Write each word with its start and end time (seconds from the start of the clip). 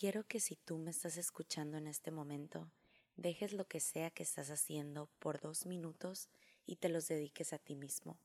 Quiero 0.00 0.26
que 0.26 0.40
si 0.40 0.56
tú 0.56 0.78
me 0.78 0.92
estás 0.92 1.18
escuchando 1.18 1.76
en 1.76 1.86
este 1.86 2.10
momento, 2.10 2.72
dejes 3.16 3.52
lo 3.52 3.66
que 3.66 3.80
sea 3.80 4.10
que 4.10 4.22
estás 4.22 4.48
haciendo 4.48 5.10
por 5.18 5.40
dos 5.40 5.66
minutos 5.66 6.30
y 6.64 6.76
te 6.76 6.88
los 6.88 7.06
dediques 7.06 7.52
a 7.52 7.58
ti 7.58 7.76
mismo. 7.76 8.18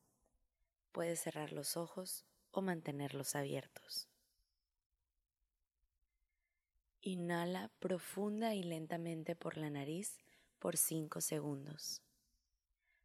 Puedes 0.94 1.20
cerrar 1.20 1.52
los 1.52 1.76
ojos 1.76 2.24
o 2.52 2.62
mantenerlos 2.62 3.36
abiertos. 3.36 4.08
Inhala 7.02 7.70
profunda 7.80 8.56
y 8.56 8.64
lentamente 8.64 9.36
por 9.36 9.58
la 9.58 9.70
nariz 9.70 10.22
por 10.60 10.78
5 10.78 11.20
segundos. 11.20 12.02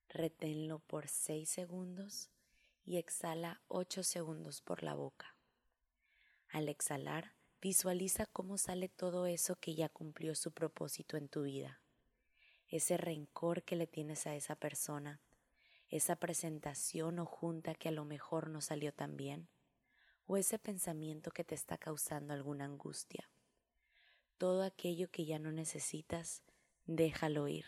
Reténlo 0.09 0.79
por 0.79 1.09
6 1.09 1.51
segundos 1.51 2.31
y 2.85 2.99
exhala 2.99 3.63
8 3.67 4.05
segundos 4.05 4.63
por 4.63 4.85
la 4.85 4.95
boca. 4.95 5.35
Al 6.51 6.69
exhalar, 6.69 7.35
visualiza 7.61 8.27
cómo 8.27 8.59
sale 8.59 8.89
todo 8.89 9.27
eso 9.27 9.57
que 9.57 9.75
ya 9.75 9.89
cumplió 9.89 10.35
su 10.35 10.53
propósito 10.53 11.17
en 11.17 11.29
tu 11.29 11.43
vida. 11.43 11.81
Ese 12.69 12.97
rencor 12.97 13.63
que 13.63 13.77
le 13.77 13.87
tienes 13.87 14.27
a 14.27 14.35
esa 14.35 14.57
persona, 14.57 15.21
esa 15.89 16.17
presentación 16.17 17.19
o 17.19 17.27
junta 17.27 17.75
que 17.75 17.89
a 17.89 17.93
lo 17.93 18.05
mejor 18.05 18.49
no 18.49 18.61
salió 18.61 18.93
tan 18.93 19.17
bien, 19.17 19.49
o 20.27 20.37
ese 20.37 20.59
pensamiento 20.59 21.33
que 21.33 21.45
te 21.45 21.55
está 21.55 21.77
causando 21.77 22.33
alguna 22.33 22.65
angustia. 22.65 23.29
Todo 24.39 24.63
aquello 24.63 25.11
que 25.11 25.25
ya 25.25 25.39
no 25.39 25.51
necesitas, 25.51 26.43
déjalo 26.87 27.49
ir. 27.49 27.67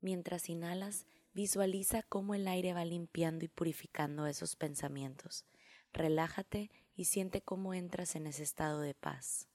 Mientras 0.00 0.48
inhalas, 0.48 1.06
visualiza 1.32 2.02
cómo 2.02 2.34
el 2.34 2.48
aire 2.48 2.72
va 2.72 2.84
limpiando 2.84 3.44
y 3.44 3.48
purificando 3.48 4.26
esos 4.26 4.56
pensamientos. 4.56 5.44
Relájate 5.92 6.70
y 6.94 7.06
siente 7.06 7.42
cómo 7.42 7.74
entras 7.74 8.16
en 8.16 8.26
ese 8.26 8.42
estado 8.42 8.80
de 8.80 8.94
paz. 8.94 9.48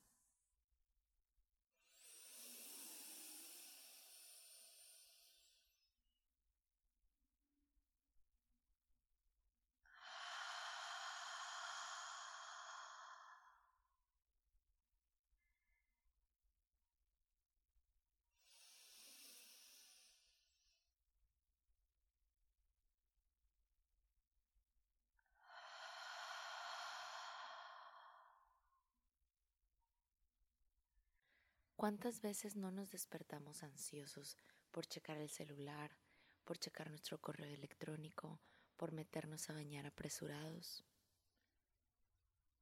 ¿Cuántas 31.82 32.22
veces 32.22 32.56
no 32.56 32.70
nos 32.70 32.92
despertamos 32.92 33.64
ansiosos 33.64 34.38
por 34.70 34.86
checar 34.86 35.18
el 35.18 35.32
celular, 35.32 35.98
por 36.44 36.60
checar 36.60 36.92
nuestro 36.92 37.20
correo 37.20 37.52
electrónico, 37.52 38.40
por 38.78 38.92
meternos 38.92 39.50
a 39.50 39.54
bañar 39.54 39.88
apresurados? 39.88 40.86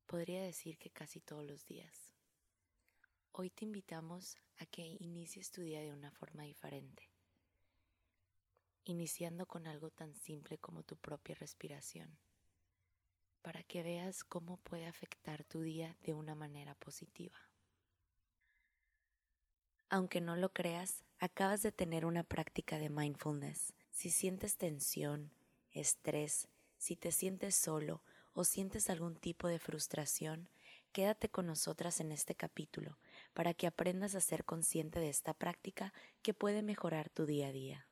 Podría 0.06 0.42
decir 0.42 0.78
que 0.78 0.89
casi 0.89 1.20
todos 1.20 1.44
los 1.44 1.66
días. 1.66 2.14
Hoy 3.34 3.50
te 3.50 3.66
invitamos 3.66 4.38
a 4.56 4.66
que 4.66 4.95
inicies 5.02 5.52
tu 5.52 5.64
día 5.64 5.82
de 5.82 5.92
una 5.92 6.11
forma 6.11 6.44
diferente, 6.44 7.11
iniciando 8.86 9.45
con 9.48 9.67
algo 9.67 9.89
tan 9.89 10.15
simple 10.15 10.60
como 10.60 10.83
tu 10.83 10.95
propia 10.95 11.36
respiración, 11.36 12.17
para 13.42 13.64
que 13.64 13.83
veas 13.83 14.23
cómo 14.23 14.55
puede 14.55 14.88
afectar 14.88 15.44
tu 15.44 15.60
día 15.60 15.98
de 16.04 16.14
una 16.14 16.36
manera 16.36 16.73
positiva. 16.76 17.48
Aunque 19.92 20.22
no 20.22 20.36
lo 20.36 20.54
creas, 20.54 21.04
acabas 21.17 21.64
de 21.64 21.72
tener 21.72 22.05
una 22.05 22.23
práctica 22.23 22.77
de 22.77 22.89
mindfulness. 22.89 23.73
Si 23.89 24.11
sientes 24.11 24.55
tensión, 24.55 25.32
estrés, 25.72 26.48
si 26.77 26.95
te 26.95 27.11
sientes 27.11 27.55
solo 27.55 28.04
o 28.33 28.44
sientes 28.44 28.92
algún 28.92 29.16
tipo 29.16 29.48
de 29.48 29.58
frustración, 29.58 30.48
quédate 30.92 31.30
con 31.30 31.48
nosotras 31.48 32.00
en 32.02 32.11
este 32.11 32.36
capítulo 32.36 33.00
para 33.33 33.55
que 33.55 33.66
aprendas 33.66 34.14
a 34.14 34.22
ser 34.22 34.45
consciente 34.45 35.00
de 35.00 35.10
esta 35.10 35.33
práctica 35.33 35.92
que 36.21 36.36
puede 36.36 36.61
mejorar 36.61 37.10
tu 37.10 37.26
día 37.26 37.48
a 37.48 37.52
día. 37.52 37.89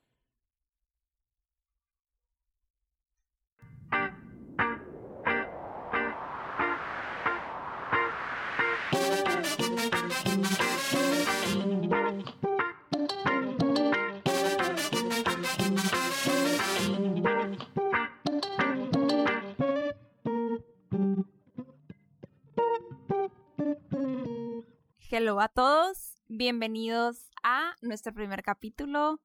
Hello 25.20 25.42
a 25.42 25.48
todos, 25.48 26.14
bienvenidos 26.28 27.32
a 27.42 27.76
nuestro 27.82 28.14
primer 28.14 28.44
capítulo. 28.44 29.20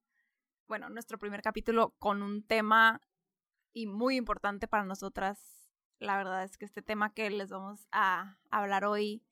Bueno, 0.67 0.89
nuestro 0.89 1.19
primer 1.19 1.43
capítulo 1.43 1.91
con 1.99 2.23
un 2.23 2.43
tema 2.43 3.03
y 3.75 3.87
muy 3.87 4.17
importante 4.17 4.67
para 4.67 4.87
nosotras. 4.87 5.69
La 5.99 6.17
verdad 6.17 6.45
es 6.45 6.57
que 6.57 6.65
este 6.65 6.81
tema 6.81 7.13
que 7.13 7.29
les 7.29 7.51
vamos 7.51 7.87
a 7.93 8.39
hablar 8.51 8.87
hoy 8.87 9.23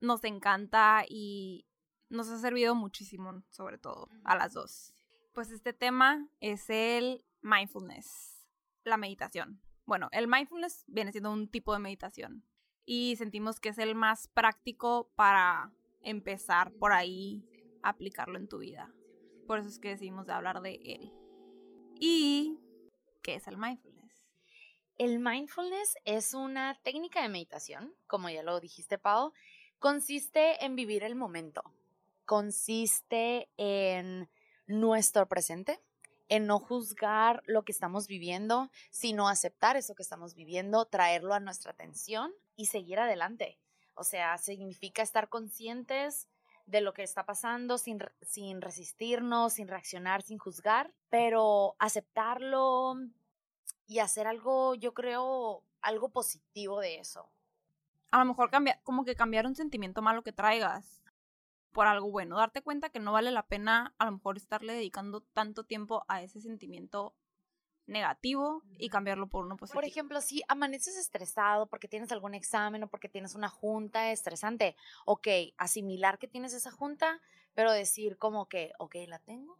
nos 0.00 0.22
encanta 0.24 1.02
y 1.08 1.64
nos 2.10 2.28
ha 2.28 2.38
servido 2.38 2.74
muchísimo, 2.74 3.42
sobre 3.48 3.78
todo 3.78 4.10
a 4.22 4.36
las 4.36 4.52
dos. 4.52 4.92
Pues 5.32 5.50
este 5.50 5.72
tema 5.72 6.28
es 6.40 6.68
el 6.68 7.24
mindfulness, 7.40 8.44
la 8.84 8.98
meditación. 8.98 9.62
Bueno, 9.86 10.10
el 10.12 10.28
mindfulness 10.28 10.84
viene 10.88 11.10
siendo 11.10 11.32
un 11.32 11.48
tipo 11.48 11.72
de 11.72 11.78
meditación 11.78 12.44
y 12.84 13.16
sentimos 13.16 13.60
que 13.60 13.70
es 13.70 13.78
el 13.78 13.94
más 13.94 14.28
práctico 14.28 15.10
para 15.14 15.72
empezar 16.02 16.72
por 16.72 16.92
ahí 16.92 17.44
a 17.82 17.90
aplicarlo 17.90 18.38
en 18.38 18.48
tu 18.48 18.58
vida. 18.58 18.92
Por 19.46 19.58
eso 19.58 19.68
es 19.68 19.78
que 19.78 19.88
decidimos 19.88 20.26
de 20.26 20.32
hablar 20.32 20.60
de 20.62 20.80
él. 20.84 21.12
¿Y 21.98 22.58
qué 23.22 23.36
es 23.36 23.46
el 23.46 23.56
mindfulness? 23.56 24.24
El 24.98 25.18
mindfulness 25.18 25.96
es 26.04 26.34
una 26.34 26.78
técnica 26.82 27.22
de 27.22 27.28
meditación, 27.28 27.94
como 28.06 28.28
ya 28.28 28.42
lo 28.42 28.60
dijiste, 28.60 28.98
Pau. 28.98 29.32
Consiste 29.78 30.64
en 30.64 30.76
vivir 30.76 31.02
el 31.02 31.16
momento. 31.16 31.62
Consiste 32.24 33.48
en 33.56 34.28
nuestro 34.66 35.26
presente, 35.26 35.80
en 36.28 36.46
no 36.46 36.58
juzgar 36.58 37.42
lo 37.46 37.64
que 37.64 37.72
estamos 37.72 38.06
viviendo, 38.06 38.70
sino 38.90 39.28
aceptar 39.28 39.76
eso 39.76 39.94
que 39.94 40.02
estamos 40.02 40.34
viviendo, 40.34 40.84
traerlo 40.86 41.34
a 41.34 41.40
nuestra 41.40 41.72
atención 41.72 42.32
y 42.56 42.66
seguir 42.66 42.98
adelante. 42.98 43.58
O 43.94 44.04
sea, 44.04 44.38
significa 44.38 45.02
estar 45.02 45.28
conscientes 45.28 46.28
de 46.66 46.80
lo 46.80 46.94
que 46.94 47.02
está 47.02 47.24
pasando 47.24 47.78
sin, 47.78 47.98
sin 48.22 48.60
resistirnos, 48.60 49.54
sin 49.54 49.68
reaccionar, 49.68 50.22
sin 50.22 50.38
juzgar, 50.38 50.92
pero 51.10 51.74
aceptarlo 51.78 52.94
y 53.86 53.98
hacer 53.98 54.26
algo, 54.26 54.74
yo 54.74 54.94
creo, 54.94 55.62
algo 55.80 56.08
positivo 56.10 56.80
de 56.80 56.98
eso. 56.98 57.28
A 58.10 58.18
lo 58.18 58.24
mejor 58.26 58.50
cambia, 58.50 58.80
como 58.82 59.04
que 59.04 59.16
cambiar 59.16 59.46
un 59.46 59.56
sentimiento 59.56 60.02
malo 60.02 60.22
que 60.22 60.32
traigas 60.32 61.02
por 61.72 61.86
algo 61.86 62.10
bueno, 62.10 62.36
darte 62.36 62.62
cuenta 62.62 62.90
que 62.90 63.00
no 63.00 63.12
vale 63.12 63.30
la 63.30 63.46
pena 63.46 63.94
a 63.98 64.04
lo 64.04 64.12
mejor 64.12 64.36
estarle 64.36 64.74
dedicando 64.74 65.22
tanto 65.22 65.64
tiempo 65.64 66.04
a 66.06 66.22
ese 66.22 66.40
sentimiento 66.40 67.14
negativo 67.86 68.62
y 68.78 68.88
cambiarlo 68.88 69.28
por 69.28 69.44
uno 69.44 69.56
positivo. 69.56 69.80
Por 69.80 69.84
ejemplo, 69.84 70.20
si 70.20 70.42
amaneces 70.48 70.96
estresado 70.96 71.66
porque 71.66 71.88
tienes 71.88 72.12
algún 72.12 72.34
examen 72.34 72.82
o 72.84 72.88
porque 72.88 73.08
tienes 73.08 73.34
una 73.34 73.48
junta 73.48 74.10
estresante, 74.10 74.76
ok, 75.04 75.28
asimilar 75.58 76.18
que 76.18 76.28
tienes 76.28 76.52
esa 76.54 76.70
junta, 76.70 77.20
pero 77.54 77.72
decir 77.72 78.16
como 78.18 78.48
que, 78.48 78.72
ok, 78.78 78.96
la 79.08 79.18
tengo, 79.18 79.58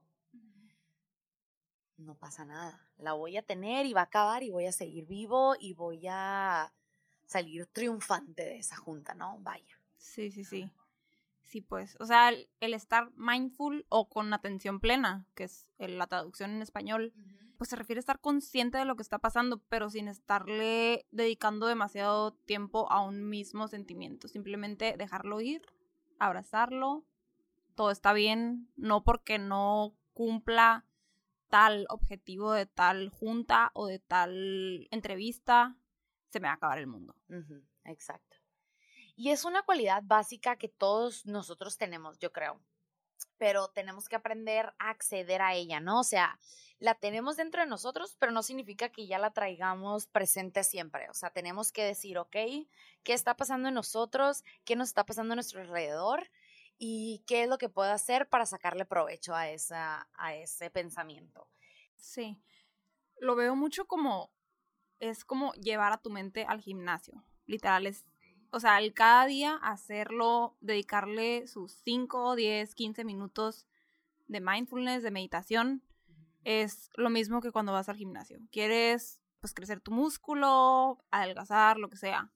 no 1.99 2.15
pasa 2.15 2.45
nada, 2.45 2.81
la 2.99 3.13
voy 3.13 3.37
a 3.37 3.43
tener 3.43 3.87
y 3.87 3.93
va 3.93 4.01
a 4.01 4.05
acabar 4.05 4.43
y 4.43 4.51
voy 4.51 4.67
a 4.67 4.73
seguir 4.73 5.07
vivo 5.07 5.55
y 5.59 5.75
voy 5.75 6.07
a 6.09 6.73
salir 7.27 7.67
triunfante 7.67 8.45
de 8.45 8.59
esa 8.59 8.77
junta, 8.77 9.15
¿no? 9.15 9.39
Vaya. 9.41 9.79
Sí, 9.97 10.31
sí, 10.31 10.45
sí. 10.45 10.71
Sí, 11.45 11.61
pues, 11.61 11.97
o 12.01 12.07
sea, 12.07 12.31
el, 12.31 12.75
estar 12.75 13.11
mindful 13.15 13.85
o 13.91 14.09
con 14.09 14.33
atención 14.33 14.81
plena, 14.81 15.27
que 15.35 15.45
es 15.45 15.67
la 15.79 16.07
traducción 16.07 16.51
en 16.51 16.63
español, 16.63 17.13
pues 17.63 17.71
se 17.71 17.77
refiere 17.77 18.01
a 18.01 18.01
estar 18.01 18.19
consciente 18.19 18.77
de 18.77 18.85
lo 18.85 18.97
que 18.97 19.05
está 19.05 19.21
pasando, 19.21 19.63
pero 19.69 19.89
sin 19.89 20.09
estarle 20.09 21.07
dedicando 21.13 21.69
demasiado 21.69 22.33
tiempo 22.33 22.91
a 22.91 23.03
un 23.03 23.29
mismo 23.29 23.69
sentimiento. 23.69 24.27
Simplemente 24.27 24.97
dejarlo 24.97 25.41
ir, 25.41 25.63
abrazarlo, 26.19 27.05
todo 27.77 27.93
está 27.93 28.15
bien, 28.15 28.69
no 28.75 29.05
porque 29.05 29.39
no 29.39 29.95
cumpla 30.13 30.87
tal 31.51 31.87
objetivo 31.89 32.53
de 32.53 32.67
tal 32.67 33.11
junta 33.11 33.71
o 33.75 33.87
de 33.87 34.01
tal 34.01 34.89
entrevista, 34.91 35.77
se 36.31 36.41
me 36.41 36.49
va 36.49 36.55
a 36.55 36.57
acabar 36.57 36.79
el 36.81 36.89
mundo. 36.89 37.15
exacto. 37.85 38.39
Y 39.15 39.31
es 39.31 39.45
una 39.45 39.63
cualidad 39.63 40.03
básica 40.05 40.57
que 40.57 40.67
todos 40.67 41.27
nosotros 41.27 41.79
tenemos, 41.79 42.19
yo 42.19 42.33
creo 42.33 42.61
pero 43.39 43.69
tenemos 43.69 44.09
que 44.09 44.17
aprender 44.17 44.73
a 44.79 44.91
acceder 44.91 45.43
a 45.43 45.55
ella, 45.55 45.81
¿no? 45.81 46.01
O 46.01 46.05
sea, 46.05 46.39
la 46.79 46.95
tenemos 46.95 47.37
dentro 47.37 47.61
de 47.61 47.69
nosotros, 47.69 48.17
pero 48.19 48.33
no 48.33 48.43
significa 48.43 48.89
que 48.89 49.07
ya 49.07 49.19
la 49.19 49.33
traigamos 49.33 50.07
presente 50.07 50.65
siempre. 50.65 51.09
O 51.11 51.15
sea, 51.15 51.31
tenemos 51.31 51.71
que 51.71 51.85
decir, 51.85 52.19
ok, 52.19 52.37
¿qué 53.03 53.13
está 53.13 53.37
pasando 53.37 53.69
en 53.69 53.75
nosotros? 53.75 54.43
¿Qué 54.65 54.75
nos 54.75 54.89
está 54.89 55.07
pasando 55.07 55.33
a 55.33 55.37
nuestro 55.37 55.61
alrededor? 55.61 56.29
¿Y 56.79 57.23
qué 57.27 57.45
es 57.45 57.49
lo 57.49 57.59
que 57.59 57.69
puedo 57.69 57.93
hacer 57.93 58.29
para 58.29 58.47
sacarle 58.47 58.85
provecho 58.85 59.35
a, 59.35 59.49
esa, 59.49 60.09
a 60.15 60.35
ese 60.35 60.71
pensamiento? 60.71 61.49
Sí, 61.95 62.43
lo 63.21 63.37
veo 63.37 63.55
mucho 63.55 63.87
como, 63.87 64.33
es 64.99 65.25
como 65.25 65.53
llevar 65.55 65.93
a 65.93 65.99
tu 65.99 66.11
mente 66.11 66.45
al 66.49 66.61
gimnasio. 66.61 67.25
Literal, 67.47 67.87
es 67.87 68.05
o 68.53 68.61
sea, 68.61 68.79
el 68.79 68.93
cada 68.93 69.25
día 69.27 69.57
hacerlo, 69.63 70.57
dedicarle 70.61 71.47
sus 71.49 71.73
5, 71.85 72.37
10, 72.37 72.75
15 72.75 73.03
minutos 73.05 73.67
de 74.29 74.41
mindfulness, 74.41 75.03
de 75.03 75.11
meditación, 75.11 75.83
es 76.45 76.91
lo 76.95 77.09
mismo 77.09 77.41
que 77.41 77.51
cuando 77.51 77.73
vas 77.73 77.89
al 77.89 77.97
gimnasio. 77.97 78.39
Quieres, 78.51 79.21
pues, 79.41 79.55
crecer 79.55 79.81
tu 79.81 79.91
músculo, 79.91 81.03
adelgazar, 81.11 81.79
lo 81.79 81.89
que 81.89 81.97
sea. 81.97 82.31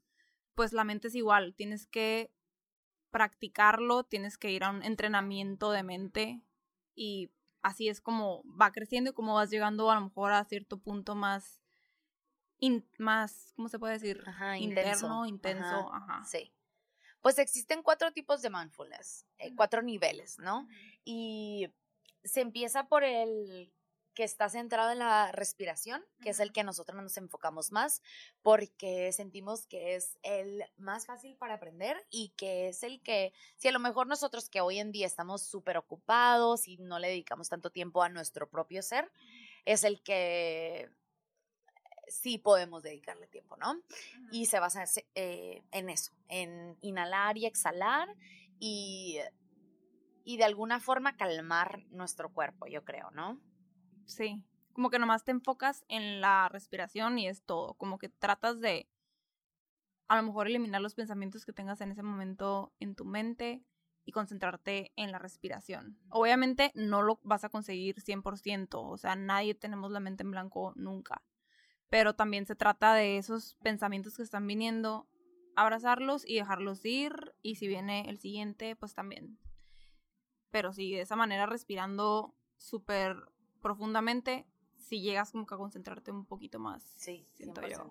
Pues 0.54 0.72
la 0.72 0.84
mente 0.84 1.08
es 1.08 1.14
igual, 1.14 1.54
tienes 1.54 1.86
que 1.86 2.32
practicarlo, 3.10 4.04
tienes 4.04 4.38
que 4.38 4.50
ir 4.50 4.64
a 4.64 4.70
un 4.70 4.82
entrenamiento 4.82 5.70
de 5.70 5.82
mente 5.82 6.42
y 6.94 7.30
así 7.60 7.88
es 7.88 8.00
como 8.00 8.42
va 8.44 8.72
creciendo 8.72 9.10
y 9.10 9.12
como 9.12 9.34
vas 9.34 9.50
llegando 9.50 9.90
a 9.90 9.96
lo 9.96 10.00
mejor 10.00 10.32
a 10.32 10.44
cierto 10.44 10.78
punto 10.78 11.14
más 11.14 11.60
más, 12.98 13.52
¿cómo 13.56 13.68
se 13.68 13.78
puede 13.78 13.94
decir? 13.94 14.22
Interno, 14.58 15.26
intenso, 15.26 15.92
ajá. 15.92 16.24
Sí. 16.24 16.52
Pues 17.20 17.38
existen 17.38 17.82
cuatro 17.82 18.12
tipos 18.12 18.42
de 18.42 18.50
mindfulness, 18.50 19.26
eh, 19.38 19.54
cuatro 19.56 19.82
niveles, 19.82 20.38
¿no? 20.38 20.68
Y 21.04 21.68
se 22.22 22.40
empieza 22.40 22.88
por 22.88 23.04
el 23.04 23.72
que 24.16 24.24
está 24.24 24.48
centrado 24.48 24.90
en 24.92 24.98
la 24.98 25.30
respiración, 25.30 26.02
que 26.22 26.30
es 26.30 26.40
el 26.40 26.50
que 26.50 26.64
nosotros 26.64 27.00
nos 27.00 27.16
enfocamos 27.18 27.70
más, 27.70 28.02
porque 28.42 29.12
sentimos 29.12 29.66
que 29.66 29.94
es 29.94 30.18
el 30.22 30.64
más 30.78 31.04
fácil 31.04 31.36
para 31.36 31.54
aprender 31.54 32.04
y 32.10 32.30
que 32.30 32.68
es 32.68 32.82
el 32.82 33.02
que, 33.02 33.34
si 33.56 33.68
a 33.68 33.72
lo 33.72 33.78
mejor 33.78 34.06
nosotros 34.06 34.48
que 34.48 34.62
hoy 34.62 34.78
en 34.78 34.90
día 34.90 35.06
estamos 35.06 35.42
súper 35.42 35.76
ocupados 35.76 36.66
y 36.66 36.78
no 36.78 36.98
le 36.98 37.08
dedicamos 37.08 37.50
tanto 37.50 37.70
tiempo 37.70 38.02
a 38.02 38.08
nuestro 38.08 38.48
propio 38.48 38.82
ser, 38.82 39.12
es 39.66 39.84
el 39.84 40.02
que 40.02 40.90
sí 42.08 42.38
podemos 42.38 42.82
dedicarle 42.82 43.26
tiempo, 43.26 43.56
¿no? 43.56 43.80
Y 44.30 44.46
se 44.46 44.60
basa 44.60 44.84
eh, 45.14 45.62
en 45.70 45.90
eso, 45.90 46.12
en 46.28 46.76
inhalar 46.80 47.36
y 47.38 47.46
exhalar 47.46 48.08
y, 48.58 49.18
y 50.24 50.36
de 50.36 50.44
alguna 50.44 50.80
forma 50.80 51.16
calmar 51.16 51.84
nuestro 51.90 52.32
cuerpo, 52.32 52.66
yo 52.66 52.84
creo, 52.84 53.10
¿no? 53.10 53.40
Sí, 54.06 54.42
como 54.72 54.90
que 54.90 54.98
nomás 54.98 55.24
te 55.24 55.32
enfocas 55.32 55.84
en 55.88 56.20
la 56.20 56.48
respiración 56.48 57.18
y 57.18 57.28
es 57.28 57.42
todo, 57.42 57.74
como 57.74 57.98
que 57.98 58.08
tratas 58.08 58.60
de 58.60 58.88
a 60.08 60.16
lo 60.16 60.22
mejor 60.22 60.46
eliminar 60.46 60.80
los 60.80 60.94
pensamientos 60.94 61.44
que 61.44 61.52
tengas 61.52 61.80
en 61.80 61.90
ese 61.90 62.02
momento 62.02 62.72
en 62.78 62.94
tu 62.94 63.04
mente 63.04 63.64
y 64.04 64.12
concentrarte 64.12 64.92
en 64.94 65.10
la 65.10 65.18
respiración. 65.18 65.98
Obviamente 66.10 66.70
no 66.76 67.02
lo 67.02 67.18
vas 67.24 67.42
a 67.42 67.48
conseguir 67.48 68.00
100%, 68.00 68.68
o 68.74 68.96
sea, 68.96 69.16
nadie 69.16 69.56
tenemos 69.56 69.90
la 69.90 69.98
mente 69.98 70.22
en 70.22 70.30
blanco 70.30 70.72
nunca 70.76 71.22
pero 71.88 72.14
también 72.14 72.46
se 72.46 72.56
trata 72.56 72.94
de 72.94 73.18
esos 73.18 73.56
pensamientos 73.62 74.16
que 74.16 74.22
están 74.22 74.46
viniendo, 74.46 75.06
abrazarlos 75.54 76.26
y 76.26 76.36
dejarlos 76.36 76.84
ir, 76.84 77.34
y 77.42 77.56
si 77.56 77.68
viene 77.68 78.08
el 78.08 78.18
siguiente, 78.18 78.76
pues 78.76 78.94
también. 78.94 79.38
Pero 80.50 80.72
sí, 80.72 80.92
de 80.92 81.02
esa 81.02 81.16
manera 81.16 81.46
respirando 81.46 82.34
súper 82.56 83.16
profundamente, 83.60 84.46
si 84.76 85.00
llegas 85.00 85.32
como 85.32 85.46
que 85.46 85.54
a 85.54 85.58
concentrarte 85.58 86.10
un 86.10 86.24
poquito 86.24 86.58
más. 86.58 86.82
Sí, 86.96 87.26
siento 87.34 87.66
yo. 87.66 87.90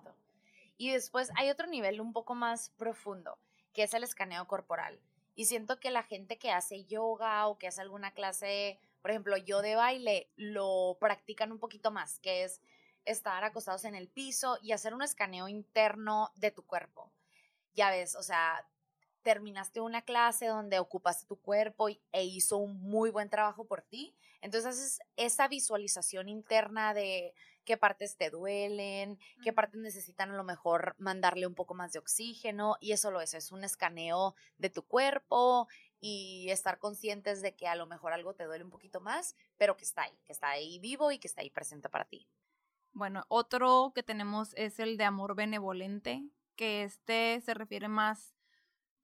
Y 0.78 0.90
después 0.90 1.30
hay 1.36 1.50
otro 1.50 1.66
nivel 1.66 2.00
un 2.00 2.12
poco 2.12 2.34
más 2.34 2.70
profundo, 2.70 3.38
que 3.72 3.82
es 3.82 3.94
el 3.94 4.04
escaneo 4.04 4.46
corporal. 4.46 5.00
Y 5.34 5.46
siento 5.46 5.78
que 5.80 5.90
la 5.90 6.02
gente 6.02 6.38
que 6.38 6.50
hace 6.50 6.84
yoga 6.86 7.46
o 7.46 7.58
que 7.58 7.66
hace 7.66 7.82
alguna 7.82 8.12
clase, 8.12 8.78
por 9.02 9.10
ejemplo, 9.10 9.36
yo 9.36 9.60
de 9.60 9.76
baile, 9.76 10.30
lo 10.36 10.96
practican 10.98 11.52
un 11.52 11.58
poquito 11.58 11.90
más, 11.90 12.18
que 12.20 12.44
es 12.44 12.62
estar 13.06 13.42
acostados 13.44 13.84
en 13.84 13.94
el 13.94 14.08
piso 14.08 14.58
y 14.62 14.72
hacer 14.72 14.92
un 14.92 15.02
escaneo 15.02 15.48
interno 15.48 16.32
de 16.34 16.50
tu 16.50 16.64
cuerpo. 16.66 17.12
Ya 17.74 17.90
ves, 17.90 18.14
o 18.14 18.22
sea, 18.22 18.66
terminaste 19.26 19.80
una 19.80 20.02
clase 20.02 20.46
donde 20.46 20.78
ocupaste 20.78 21.26
tu 21.26 21.40
cuerpo 21.40 21.88
e 21.88 22.24
hizo 22.24 22.58
un 22.58 22.80
muy 22.80 23.10
buen 23.10 23.28
trabajo 23.28 23.64
por 23.64 23.82
ti. 23.82 24.14
Entonces 24.40 24.70
haces 24.70 25.00
esa 25.16 25.48
visualización 25.48 26.28
interna 26.28 26.94
de 26.94 27.34
qué 27.64 27.76
partes 27.76 28.16
te 28.16 28.30
duelen, 28.30 29.18
qué 29.42 29.52
partes 29.52 29.80
necesitan 29.80 30.30
a 30.30 30.36
lo 30.36 30.44
mejor 30.44 30.94
mandarle 30.98 31.48
un 31.48 31.56
poco 31.56 31.74
más 31.74 31.92
de 31.92 31.98
oxígeno 31.98 32.76
y 32.80 32.92
eso 32.92 33.10
lo 33.10 33.20
es, 33.20 33.34
es 33.34 33.50
un 33.50 33.64
escaneo 33.64 34.36
de 34.58 34.70
tu 34.70 34.84
cuerpo 34.86 35.66
y 36.00 36.46
estar 36.50 36.78
conscientes 36.78 37.42
de 37.42 37.56
que 37.56 37.66
a 37.66 37.74
lo 37.74 37.86
mejor 37.86 38.12
algo 38.12 38.34
te 38.34 38.44
duele 38.44 38.62
un 38.62 38.70
poquito 38.70 39.00
más, 39.00 39.34
pero 39.56 39.76
que 39.76 39.84
está 39.84 40.02
ahí, 40.02 40.16
que 40.24 40.32
está 40.32 40.50
ahí 40.50 40.78
vivo 40.78 41.10
y 41.10 41.18
que 41.18 41.26
está 41.26 41.40
ahí 41.40 41.50
presente 41.50 41.88
para 41.88 42.04
ti. 42.04 42.28
Bueno, 42.96 43.26
otro 43.28 43.92
que 43.94 44.02
tenemos 44.02 44.54
es 44.54 44.80
el 44.80 44.96
de 44.96 45.04
amor 45.04 45.34
benevolente, 45.36 46.24
que 46.56 46.82
este 46.82 47.42
se 47.42 47.52
refiere 47.52 47.88
más 47.88 48.34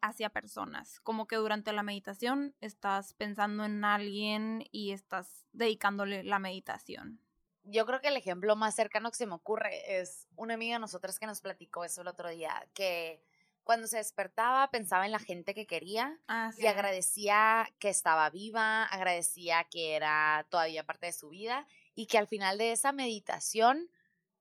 hacia 0.00 0.30
personas, 0.30 0.98
como 1.00 1.26
que 1.26 1.36
durante 1.36 1.74
la 1.74 1.82
meditación 1.82 2.54
estás 2.62 3.12
pensando 3.12 3.66
en 3.66 3.84
alguien 3.84 4.64
y 4.70 4.92
estás 4.92 5.44
dedicándole 5.52 6.24
la 6.24 6.38
meditación. 6.38 7.20
Yo 7.64 7.84
creo 7.84 8.00
que 8.00 8.08
el 8.08 8.16
ejemplo 8.16 8.56
más 8.56 8.74
cercano 8.74 9.10
que 9.10 9.18
se 9.18 9.26
me 9.26 9.34
ocurre 9.34 10.00
es 10.00 10.26
una 10.36 10.54
amiga 10.54 10.76
de 10.76 10.80
nosotras 10.80 11.18
que 11.18 11.26
nos 11.26 11.42
platicó 11.42 11.84
eso 11.84 12.00
el 12.00 12.08
otro 12.08 12.30
día, 12.30 12.66
que 12.72 13.22
cuando 13.62 13.86
se 13.88 13.98
despertaba 13.98 14.70
pensaba 14.70 15.04
en 15.04 15.12
la 15.12 15.18
gente 15.18 15.52
que 15.52 15.66
quería 15.66 16.18
ah, 16.28 16.50
y 16.56 16.64
agradecía 16.64 17.68
que 17.78 17.90
estaba 17.90 18.30
viva, 18.30 18.84
agradecía 18.84 19.64
que 19.64 19.96
era 19.96 20.46
todavía 20.48 20.86
parte 20.86 21.04
de 21.06 21.12
su 21.12 21.28
vida 21.28 21.66
y 21.94 22.06
que 22.06 22.18
al 22.18 22.26
final 22.26 22.58
de 22.58 22.72
esa 22.72 22.92
meditación 22.92 23.88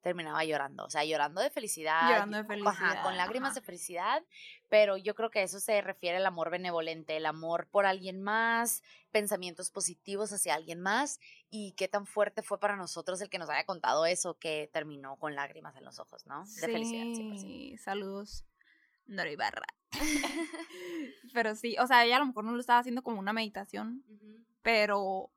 terminaba 0.01 0.43
llorando, 0.43 0.85
o 0.85 0.89
sea, 0.89 1.05
llorando 1.05 1.41
de 1.41 1.49
felicidad. 1.49 2.09
Llorando 2.09 2.37
de 2.37 2.43
felicidad. 2.43 3.03
con 3.03 3.17
lágrimas 3.17 3.55
de 3.55 3.61
felicidad, 3.61 4.23
pero 4.67 4.97
yo 4.97 5.15
creo 5.15 5.29
que 5.29 5.43
eso 5.43 5.59
se 5.59 5.79
refiere 5.81 6.17
el 6.17 6.25
amor 6.25 6.49
benevolente, 6.49 7.15
el 7.17 7.25
amor 7.25 7.67
por 7.67 7.85
alguien 7.85 8.21
más, 8.21 8.81
pensamientos 9.11 9.69
positivos 9.69 10.33
hacia 10.33 10.55
alguien 10.55 10.81
más 10.81 11.19
y 11.49 11.73
qué 11.73 11.87
tan 11.87 12.05
fuerte 12.05 12.41
fue 12.41 12.59
para 12.59 12.75
nosotros 12.75 13.21
el 13.21 13.29
que 13.29 13.37
nos 13.37 13.49
haya 13.49 13.65
contado 13.65 14.05
eso 14.05 14.37
que 14.37 14.69
terminó 14.73 15.17
con 15.17 15.35
lágrimas 15.35 15.75
en 15.75 15.85
los 15.85 15.99
ojos, 15.99 16.25
¿no? 16.25 16.45
De 16.45 16.67
felicidad. 16.67 17.05
Sí, 17.37 17.77
saludos. 17.77 18.45
Nora 19.05 19.29
Ibarra. 19.29 19.67
pero 21.33 21.55
sí, 21.55 21.75
o 21.79 21.85
sea, 21.85 22.05
ella 22.05 22.15
a 22.15 22.19
lo 22.19 22.25
mejor 22.27 22.45
no 22.45 22.53
lo 22.53 22.59
estaba 22.59 22.79
haciendo 22.79 23.03
como 23.03 23.19
una 23.19 23.33
meditación, 23.33 24.03
pero 24.61 25.31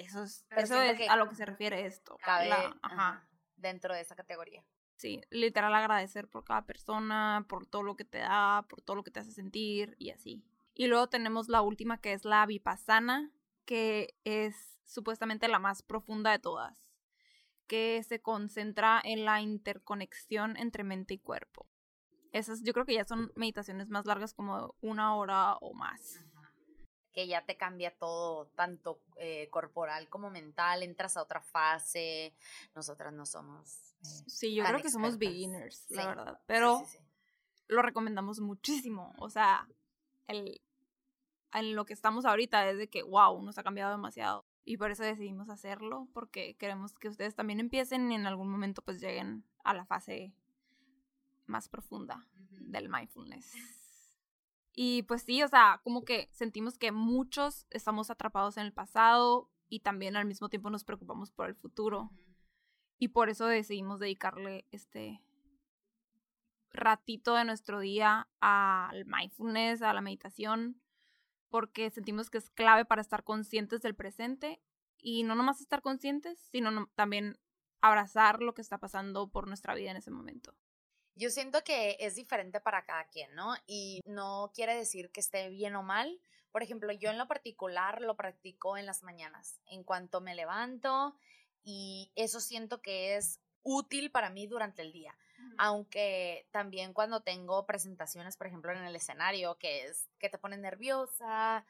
eso 0.00 0.22
es, 0.22 0.46
eso 0.56 0.80
es 0.80 1.08
a 1.08 1.16
lo 1.16 1.28
que 1.28 1.34
se 1.34 1.44
refiere 1.44 1.86
esto. 1.86 2.16
Cabe, 2.24 2.50
ajá. 2.82 3.26
dentro 3.56 3.94
de 3.94 4.00
esa 4.00 4.14
categoría. 4.14 4.64
Sí, 4.96 5.20
literal 5.30 5.74
agradecer 5.74 6.28
por 6.28 6.44
cada 6.44 6.66
persona, 6.66 7.46
por 7.48 7.66
todo 7.66 7.82
lo 7.82 7.96
que 7.96 8.04
te 8.04 8.18
da, 8.18 8.66
por 8.68 8.82
todo 8.82 8.96
lo 8.96 9.02
que 9.02 9.10
te 9.10 9.20
hace 9.20 9.32
sentir 9.32 9.96
y 9.98 10.10
así. 10.10 10.44
Y 10.74 10.86
luego 10.86 11.08
tenemos 11.08 11.48
la 11.48 11.62
última 11.62 12.00
que 12.00 12.12
es 12.12 12.24
la 12.24 12.44
vipassana, 12.46 13.30
que 13.64 14.14
es 14.24 14.78
supuestamente 14.84 15.48
la 15.48 15.58
más 15.58 15.82
profunda 15.82 16.30
de 16.32 16.38
todas, 16.38 16.90
que 17.66 18.02
se 18.06 18.20
concentra 18.20 19.00
en 19.02 19.24
la 19.24 19.40
interconexión 19.40 20.56
entre 20.56 20.84
mente 20.84 21.14
y 21.14 21.18
cuerpo. 21.18 21.66
Esas 22.32 22.62
yo 22.62 22.72
creo 22.72 22.86
que 22.86 22.94
ya 22.94 23.04
son 23.04 23.32
meditaciones 23.36 23.88
más 23.90 24.06
largas 24.06 24.34
como 24.34 24.74
una 24.80 25.16
hora 25.16 25.54
o 25.56 25.72
más 25.72 26.24
que 27.12 27.26
ya 27.26 27.44
te 27.44 27.56
cambia 27.56 27.96
todo, 27.96 28.46
tanto 28.54 29.00
eh, 29.16 29.48
corporal 29.50 30.08
como 30.08 30.30
mental, 30.30 30.82
entras 30.82 31.16
a 31.16 31.22
otra 31.22 31.40
fase. 31.40 32.34
Nosotras 32.74 33.12
no 33.12 33.26
somos. 33.26 33.94
Eh, 34.02 34.24
sí, 34.26 34.54
yo 34.54 34.64
creo 34.64 34.80
que 34.80 34.90
somos 34.90 35.18
beginners, 35.18 35.86
la 35.90 36.06
verdad. 36.06 36.40
Pero 36.46 36.82
lo 37.68 37.82
recomendamos 37.82 38.40
muchísimo. 38.40 39.14
O 39.18 39.28
sea, 39.28 39.68
el, 40.26 40.60
en 41.52 41.74
lo 41.74 41.84
que 41.84 41.92
estamos 41.92 42.24
ahorita 42.24 42.68
es 42.70 42.78
de 42.78 42.88
que, 42.88 43.02
wow, 43.02 43.42
nos 43.42 43.58
ha 43.58 43.62
cambiado 43.62 43.90
demasiado. 43.90 44.46
Y 44.64 44.76
por 44.76 44.90
eso 44.90 45.02
decidimos 45.02 45.48
hacerlo, 45.48 46.08
porque 46.12 46.54
queremos 46.56 46.94
que 46.94 47.08
ustedes 47.08 47.34
también 47.34 47.60
empiecen 47.60 48.12
y 48.12 48.14
en 48.14 48.26
algún 48.26 48.50
momento 48.50 48.82
pues 48.82 49.00
lleguen 49.00 49.44
a 49.64 49.74
la 49.74 49.84
fase 49.84 50.32
más 51.46 51.68
profunda 51.68 52.26
del 52.50 52.88
mindfulness. 52.88 53.52
Y 54.82 55.02
pues 55.02 55.24
sí, 55.24 55.42
o 55.42 55.48
sea, 55.48 55.82
como 55.84 56.06
que 56.06 56.30
sentimos 56.32 56.78
que 56.78 56.90
muchos 56.90 57.66
estamos 57.68 58.08
atrapados 58.08 58.56
en 58.56 58.64
el 58.64 58.72
pasado 58.72 59.50
y 59.68 59.80
también 59.80 60.16
al 60.16 60.24
mismo 60.24 60.48
tiempo 60.48 60.70
nos 60.70 60.84
preocupamos 60.84 61.30
por 61.30 61.50
el 61.50 61.54
futuro. 61.54 62.10
Y 62.98 63.08
por 63.08 63.28
eso 63.28 63.44
decidimos 63.44 64.00
dedicarle 64.00 64.64
este 64.70 65.22
ratito 66.70 67.34
de 67.34 67.44
nuestro 67.44 67.80
día 67.80 68.30
al 68.40 69.04
mindfulness, 69.04 69.82
a 69.82 69.92
la 69.92 70.00
meditación, 70.00 70.80
porque 71.50 71.90
sentimos 71.90 72.30
que 72.30 72.38
es 72.38 72.48
clave 72.48 72.86
para 72.86 73.02
estar 73.02 73.22
conscientes 73.22 73.82
del 73.82 73.94
presente 73.94 74.62
y 74.96 75.24
no 75.24 75.34
nomás 75.34 75.60
estar 75.60 75.82
conscientes, 75.82 76.38
sino 76.50 76.86
también 76.94 77.38
abrazar 77.82 78.40
lo 78.40 78.54
que 78.54 78.62
está 78.62 78.78
pasando 78.78 79.28
por 79.28 79.46
nuestra 79.46 79.74
vida 79.74 79.90
en 79.90 79.98
ese 79.98 80.10
momento. 80.10 80.54
Yo 81.20 81.28
siento 81.28 81.62
que 81.62 81.98
es 82.00 82.14
diferente 82.14 82.60
para 82.60 82.86
cada 82.86 83.04
quien, 83.04 83.34
¿no? 83.34 83.54
Y 83.66 84.00
no 84.06 84.50
quiere 84.54 84.74
decir 84.74 85.10
que 85.10 85.20
esté 85.20 85.50
bien 85.50 85.74
o 85.76 85.82
mal. 85.82 86.18
Por 86.50 86.62
ejemplo, 86.62 86.90
yo 86.92 87.10
en 87.10 87.18
lo 87.18 87.28
particular 87.28 88.00
lo 88.00 88.16
practico 88.16 88.78
en 88.78 88.86
las 88.86 89.02
mañanas, 89.02 89.60
en 89.66 89.84
cuanto 89.84 90.22
me 90.22 90.34
levanto 90.34 91.14
y 91.62 92.10
eso 92.14 92.40
siento 92.40 92.80
que 92.80 93.16
es 93.16 93.38
útil 93.62 94.10
para 94.10 94.30
mí 94.30 94.46
durante 94.46 94.80
el 94.80 94.92
día. 94.92 95.14
Aunque 95.58 96.48
también 96.52 96.94
cuando 96.94 97.20
tengo 97.20 97.66
presentaciones, 97.66 98.38
por 98.38 98.46
ejemplo, 98.46 98.72
en 98.72 98.82
el 98.82 98.96
escenario, 98.96 99.58
que 99.58 99.84
es 99.84 100.08
que 100.18 100.30
te 100.30 100.38
pone 100.38 100.56
nerviosa, 100.56 101.66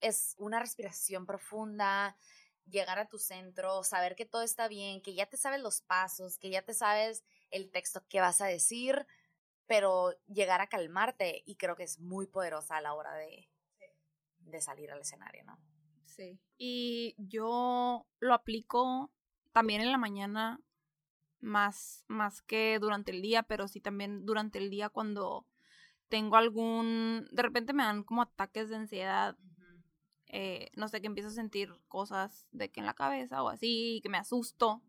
es 0.00 0.34
una 0.38 0.60
respiración 0.60 1.26
profunda, 1.26 2.16
llegar 2.64 2.98
a 2.98 3.08
tu 3.08 3.18
centro, 3.18 3.82
saber 3.82 4.16
que 4.16 4.24
todo 4.24 4.40
está 4.40 4.66
bien, 4.66 5.02
que 5.02 5.12
ya 5.12 5.26
te 5.26 5.36
sabes 5.36 5.60
los 5.60 5.82
pasos, 5.82 6.38
que 6.38 6.48
ya 6.48 6.62
te 6.62 6.72
sabes 6.72 7.22
el 7.50 7.70
texto 7.70 8.04
que 8.08 8.20
vas 8.20 8.40
a 8.40 8.46
decir, 8.46 9.06
pero 9.66 10.14
llegar 10.26 10.60
a 10.60 10.68
calmarte 10.68 11.42
y 11.46 11.56
creo 11.56 11.76
que 11.76 11.84
es 11.84 11.98
muy 11.98 12.26
poderosa 12.26 12.76
a 12.76 12.80
la 12.80 12.94
hora 12.94 13.14
de, 13.14 13.48
de 14.38 14.60
salir 14.60 14.90
al 14.90 15.00
escenario, 15.00 15.44
¿no? 15.44 15.58
Sí. 16.06 16.38
Y 16.56 17.14
yo 17.18 18.06
lo 18.18 18.34
aplico 18.34 19.12
también 19.52 19.80
en 19.80 19.92
la 19.92 19.98
mañana 19.98 20.60
más, 21.40 22.04
más 22.08 22.42
que 22.42 22.78
durante 22.80 23.12
el 23.12 23.22
día, 23.22 23.42
pero 23.42 23.68
sí 23.68 23.80
también 23.80 24.26
durante 24.26 24.58
el 24.58 24.70
día 24.70 24.88
cuando 24.88 25.46
tengo 26.08 26.36
algún, 26.36 27.28
de 27.30 27.42
repente 27.42 27.72
me 27.72 27.84
dan 27.84 28.02
como 28.02 28.22
ataques 28.22 28.68
de 28.68 28.76
ansiedad, 28.76 29.36
eh, 30.26 30.70
no 30.74 30.88
sé, 30.88 31.00
que 31.00 31.06
empiezo 31.06 31.28
a 31.28 31.32
sentir 31.32 31.74
cosas 31.88 32.46
de 32.50 32.70
que 32.70 32.80
en 32.80 32.86
la 32.86 32.94
cabeza 32.94 33.42
o 33.42 33.48
así, 33.48 34.00
que 34.02 34.08
me 34.08 34.18
asusto, 34.18 34.82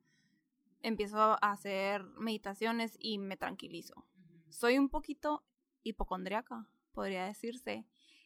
empiezo 0.81 1.19
a 1.19 1.51
hacer 1.51 2.03
meditaciones 2.17 2.95
y 2.99 3.17
me 3.17 3.37
tranquilizo. 3.37 4.05
Soy 4.49 4.77
un 4.77 4.89
poquito 4.89 5.43
hipocondriaca, 5.83 6.67
podría 6.91 7.25
decirse, 7.25 7.85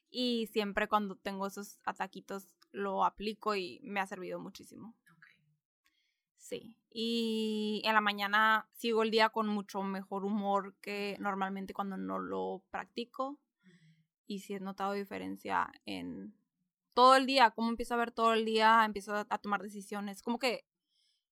y 0.10 0.48
siempre 0.48 0.88
cuando 0.88 1.16
tengo 1.16 1.48
esos 1.48 1.80
ataquitos 1.86 2.56
lo 2.72 3.04
aplico 3.04 3.56
y 3.56 3.80
me 3.84 4.00
ha 4.00 4.06
servido 4.06 4.40
muchísimo. 4.40 4.96
Sí. 6.38 6.78
Y 6.92 7.82
en 7.86 7.94
la 7.94 8.02
mañana 8.02 8.70
sigo 8.74 9.02
el 9.02 9.10
día 9.10 9.30
con 9.30 9.48
mucho 9.48 9.82
mejor 9.82 10.26
humor 10.26 10.76
que 10.82 11.18
normalmente 11.20 11.74
cuando 11.74 11.98
no 11.98 12.20
lo 12.20 12.64
practico. 12.70 13.40
Y 14.28 14.40
sí 14.40 14.54
he 14.54 14.60
notado 14.60 14.94
diferencia 14.94 15.72
en 15.86 16.36
todo 16.94 17.16
el 17.16 17.26
día, 17.26 17.52
cómo 17.52 17.70
empiezo 17.70 17.96
a 17.96 17.98
ver 17.98 18.12
todo 18.12 18.34
el 18.34 18.46
día, 18.46 18.86
empiezo 18.86 19.16
a, 19.16 19.38
tomar 19.40 19.64
decisiones. 19.64 20.22
Como 20.22 20.38
que 20.38 20.66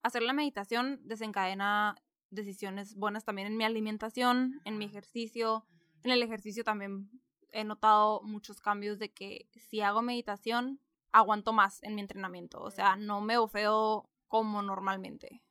hacer 0.04 0.24
la 0.24 0.34
meditación 0.34 1.00
desencadena 1.04 1.96
decisiones 2.30 2.96
buenas 2.96 3.26
también 3.26 3.48
en 3.48 3.58
mi 3.58 3.64
alimentación, 3.64 4.62
en 4.66 4.78
mi 4.78 4.86
ejercicio. 4.86 5.66
En 6.04 6.12
el 6.12 6.24
ejercicio 6.24 6.64
también 6.64 7.10
he 7.52 7.64
notado 7.64 8.22
muchos 8.24 8.62
cambios 8.62 8.98
de 8.98 9.12
que 9.12 9.48
si 9.56 9.82
hago 9.82 10.02
meditación, 10.02 10.80
aguanto 11.12 11.54
más 11.54 11.84
en 11.84 11.96
mi 11.96 12.02
entrenamiento. 12.02 12.62
O 12.62 12.72
sea, 12.72 12.96
no 12.96 13.22
me 13.22 13.38
ofeo 13.38 14.10
como 14.28 14.62
normalmente. 14.62 15.44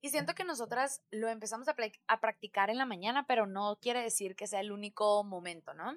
Y 0.00 0.10
siento 0.10 0.34
que 0.34 0.44
nosotras 0.44 1.02
lo 1.10 1.28
empezamos 1.28 1.66
a, 1.68 2.20
practicar 2.20 2.70
en 2.70 2.78
la 2.78 2.86
mañana, 2.86 3.26
pero 3.26 3.46
no 3.46 3.78
quiere 3.80 4.00
decir 4.00 4.36
que 4.36 4.46
sea 4.46 4.60
el 4.60 4.70
único 4.70 5.24
momento, 5.24 5.74
¿no? 5.74 5.96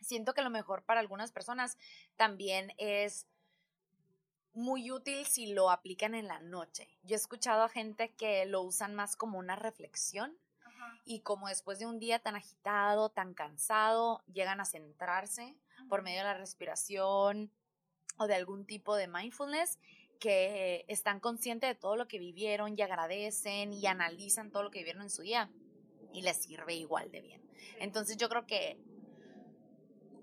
Siento 0.00 0.34
que 0.34 0.42
lo 0.42 0.50
mejor 0.50 0.84
para 0.84 1.00
algunas 1.00 1.32
personas 1.32 1.76
también 2.14 2.72
es 2.78 3.26
muy 4.54 4.90
útil 4.90 5.26
si 5.26 5.52
lo 5.52 5.70
aplican 5.70 6.14
en 6.14 6.28
la 6.28 6.38
noche. 6.40 6.88
Yo 7.02 7.14
he 7.14 7.18
escuchado 7.18 7.64
a 7.64 7.68
gente 7.68 8.14
que 8.14 8.46
lo 8.46 8.62
usan 8.62 8.94
más 8.94 9.16
como 9.16 9.38
una 9.38 9.56
reflexión 9.56 10.38
y 11.04 11.20
como 11.20 11.48
después 11.48 11.78
de 11.78 11.86
un 11.86 11.98
día 11.98 12.20
tan 12.20 12.36
agitado, 12.36 13.10
tan 13.10 13.34
cansado, 13.34 14.22
llegan 14.32 14.60
a 14.60 14.64
centrarse 14.64 15.56
por 15.88 16.02
medio 16.02 16.18
de 16.18 16.24
la 16.24 16.34
respiración 16.34 17.50
o 18.16 18.26
de 18.26 18.34
algún 18.34 18.64
tipo 18.64 18.96
de 18.96 19.08
mindfulness 19.08 19.78
que 20.20 20.84
están 20.88 21.20
conscientes 21.20 21.68
de 21.68 21.74
todo 21.74 21.96
lo 21.96 22.08
que 22.08 22.18
vivieron 22.18 22.78
y 22.78 22.82
agradecen 22.82 23.72
y 23.72 23.86
analizan 23.86 24.50
todo 24.50 24.62
lo 24.62 24.70
que 24.70 24.78
vivieron 24.78 25.02
en 25.02 25.10
su 25.10 25.22
día 25.22 25.50
y 26.12 26.22
les 26.22 26.36
sirve 26.36 26.74
igual 26.74 27.10
de 27.10 27.20
bien. 27.20 27.42
Entonces 27.80 28.16
yo 28.16 28.28
creo 28.28 28.46
que 28.46 28.78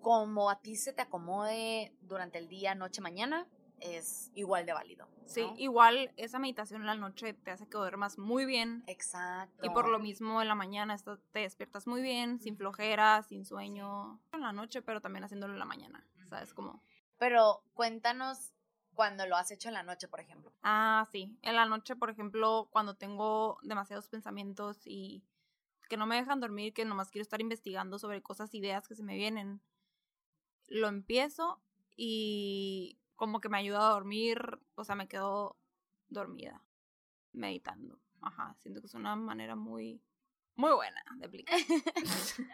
como 0.02 0.50
a 0.50 0.62
ti 0.62 0.78
se 0.78 0.94
te 0.94 1.02
acomode 1.02 1.94
durante 2.02 2.40
el 2.40 2.48
día, 2.48 2.74
noche, 2.74 3.02
mañana, 3.02 3.48
es 3.82 4.32
igual 4.36 4.66
de 4.66 4.74
válido. 4.74 5.08
Sí, 5.26 5.46
igual 5.58 6.12
esa 6.18 6.40
meditación 6.40 6.82
en 6.82 6.88
la 6.88 6.96
noche 6.96 7.34
te 7.34 7.52
hace 7.52 7.68
que 7.68 7.78
duermas 7.78 8.18
muy 8.18 8.46
bien. 8.46 8.84
Exacto. 8.88 9.66
Y 9.66 9.70
por 9.70 9.90
lo 9.90 10.00
mismo 10.00 10.42
en 10.42 10.48
la 10.48 10.56
mañana 10.56 10.96
te 11.32 11.40
despiertas 11.40 11.88
muy 11.88 12.02
bien, 12.02 12.40
sin 12.40 12.58
flojera, 12.58 13.24
sin 13.24 13.46
sueño. 13.46 14.22
En 14.32 14.42
la 14.42 14.54
noche, 14.54 14.82
pero 14.82 15.02
también 15.02 15.24
haciéndolo 15.24 15.54
en 15.54 15.60
la 15.60 15.66
mañana, 15.66 16.08
¿sabes? 16.30 16.54
Como... 16.54 16.84
Pero 17.18 17.64
cuéntanos 17.74 18.54
cuando 18.94 19.26
lo 19.26 19.36
has 19.36 19.52
hecho 19.52 19.70
en 19.70 19.74
la 19.76 19.84
noche, 19.84 20.08
por 20.08 20.20
ejemplo. 20.20 20.54
Ah, 20.64 21.08
sí. 21.12 21.38
En 21.42 21.56
la 21.56 21.66
noche, 21.66 21.96
por 21.96 22.10
ejemplo, 22.10 22.68
cuando 22.72 22.96
tengo 22.96 23.58
demasiados 23.64 24.10
pensamientos 24.10 24.82
y 24.86 25.24
que 25.90 25.98
no 25.98 26.06
me 26.06 26.16
dejan 26.16 26.40
dormir, 26.40 26.74
que 26.74 26.86
nomás 26.86 27.10
quiero 27.10 27.24
estar 27.24 27.42
investigando 27.42 28.00
sobre 28.00 28.22
cosas, 28.22 28.54
ideas 28.54 28.88
que 28.88 28.96
se 28.96 29.04
me 29.04 29.16
vienen, 29.16 29.62
lo 30.68 30.88
empiezo 30.88 31.62
y 31.98 33.01
como 33.22 33.40
que 33.40 33.50
me 33.50 33.60
ayuda 33.60 33.88
a 33.88 33.94
dormir, 33.94 34.42
o 34.74 34.84
sea, 34.84 34.96
me 34.96 35.08
quedo 35.08 35.56
dormida, 36.10 36.60
meditando. 37.34 38.00
Ajá, 38.20 38.58
siento 38.64 38.82
que 38.82 38.88
es 38.88 38.96
una 38.96 39.16
manera 39.16 39.56
muy, 39.56 40.02
muy 40.56 40.72
buena 40.74 41.04
de 41.18 41.28
aplicar. 41.28 41.60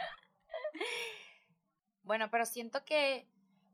bueno, 2.04 2.30
pero 2.30 2.46
siento 2.46 2.84
que 2.84 3.30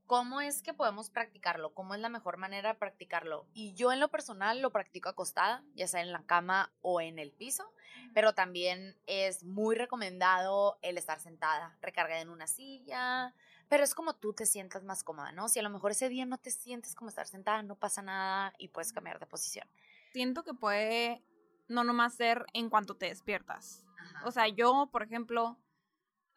¿Cómo 0.05 0.41
es 0.41 0.62
que 0.62 0.73
podemos 0.73 1.09
practicarlo? 1.09 1.73
¿Cómo 1.73 1.95
es 1.95 2.01
la 2.01 2.09
mejor 2.09 2.38
manera 2.38 2.73
de 2.73 2.77
practicarlo? 2.77 3.47
Y 3.53 3.73
yo 3.73 3.93
en 3.93 4.01
lo 4.01 4.09
personal 4.09 4.62
lo 4.62 4.69
practico 4.69 5.09
acostada, 5.09 5.63
ya 5.75 5.88
sea 5.88 6.01
en 6.01 6.12
la 6.12 6.25
cama 6.25 6.73
o 6.81 7.00
en 7.00 7.19
el 7.19 7.31
piso, 7.31 7.73
pero 8.13 8.33
también 8.33 8.95
es 9.07 9.43
muy 9.43 9.75
recomendado 9.75 10.77
el 10.81 10.97
estar 10.97 11.21
sentada, 11.21 11.77
recargada 11.81 12.19
en 12.19 12.29
una 12.29 12.47
silla, 12.47 13.33
pero 13.74 13.86
es 13.86 13.96
como 13.96 14.13
tú 14.13 14.34
te 14.34 14.46
sientas 14.46 14.84
más 14.84 15.03
cómoda, 15.03 15.32
¿no? 15.32 15.50
Si 15.50 15.58
a 15.58 15.63
lo 15.63 15.72
mejor 15.72 15.89
ese 15.89 16.08
día 16.08 16.27
no 16.27 16.38
te 16.38 16.51
sientes 16.51 16.94
como 16.94 17.10
estar 17.10 17.25
sentada, 17.25 17.63
no 17.63 17.74
pasa 17.75 18.03
nada 18.03 18.53
y 18.60 18.68
puedes 18.68 18.94
cambiar 18.94 19.18
de 19.18 19.25
posición. 19.25 19.68
Siento 20.12 20.44
que 20.44 20.53
puede 20.53 21.24
no 21.68 21.84
nomás 21.84 22.13
ser 22.13 22.46
en 22.53 22.70
cuanto 22.70 22.96
te 22.96 23.08
despiertas. 23.08 23.84
O 24.25 24.32
sea, 24.32 24.48
yo, 24.48 24.89
por 24.92 25.01
ejemplo, 25.01 25.58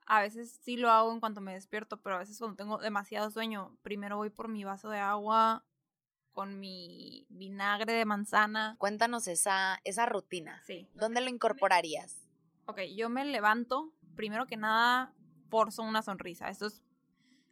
a 0.07 0.23
veces 0.23 0.59
sí 0.62 0.78
lo 0.78 0.90
hago 0.90 1.12
en 1.12 1.21
cuanto 1.21 1.43
me 1.43 1.52
despierto, 1.52 2.00
pero 2.00 2.16
a 2.16 2.21
veces 2.21 2.38
cuando 2.38 2.57
tengo 2.57 2.78
demasiado 2.78 3.31
sueño, 3.31 3.76
primero 3.83 4.16
voy 4.16 4.31
por 4.31 4.49
mi 4.49 4.64
vaso 4.64 4.88
de 4.88 5.00
agua 5.00 5.62
con 6.33 6.59
mi 6.59 7.26
vinagre 7.28 7.93
de 7.93 8.07
manzana. 8.07 8.76
Cuéntanos 8.78 9.28
esa, 9.28 9.78
esa 9.85 10.07
rutina. 10.07 10.62
Sí. 10.64 10.88
¿Dónde 10.95 11.21
lo 11.21 11.28
incorporarías? 11.28 12.16
Ok, 12.64 12.81
yo 12.97 13.11
me 13.11 13.26
levanto, 13.26 13.93
primero 14.14 14.47
que 14.47 14.57
nada, 14.57 15.12
forzo 15.50 15.83
una 15.83 16.00
sonrisa. 16.00 16.49
Esto 16.49 16.69
es 16.69 16.86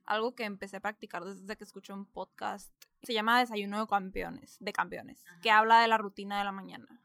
algo 0.07 0.35
que 0.35 0.45
empecé 0.45 0.77
a 0.77 0.81
practicar 0.81 1.25
desde 1.25 1.57
que 1.57 1.65
escuché 1.65 1.93
un 1.93 2.07
podcast. 2.07 2.73
Se 3.03 3.13
llama 3.13 3.41
Desayuno 3.41 3.81
de 3.81 3.87
Campeones, 3.87 4.57
de 4.61 4.73
Campeones, 4.73 5.25
que 5.43 5.51
habla 5.51 5.81
de 5.81 5.89
la 5.89 5.99
rutina 5.99 6.39
de 6.39 6.45
la 6.45 6.53
mañana. 6.53 7.03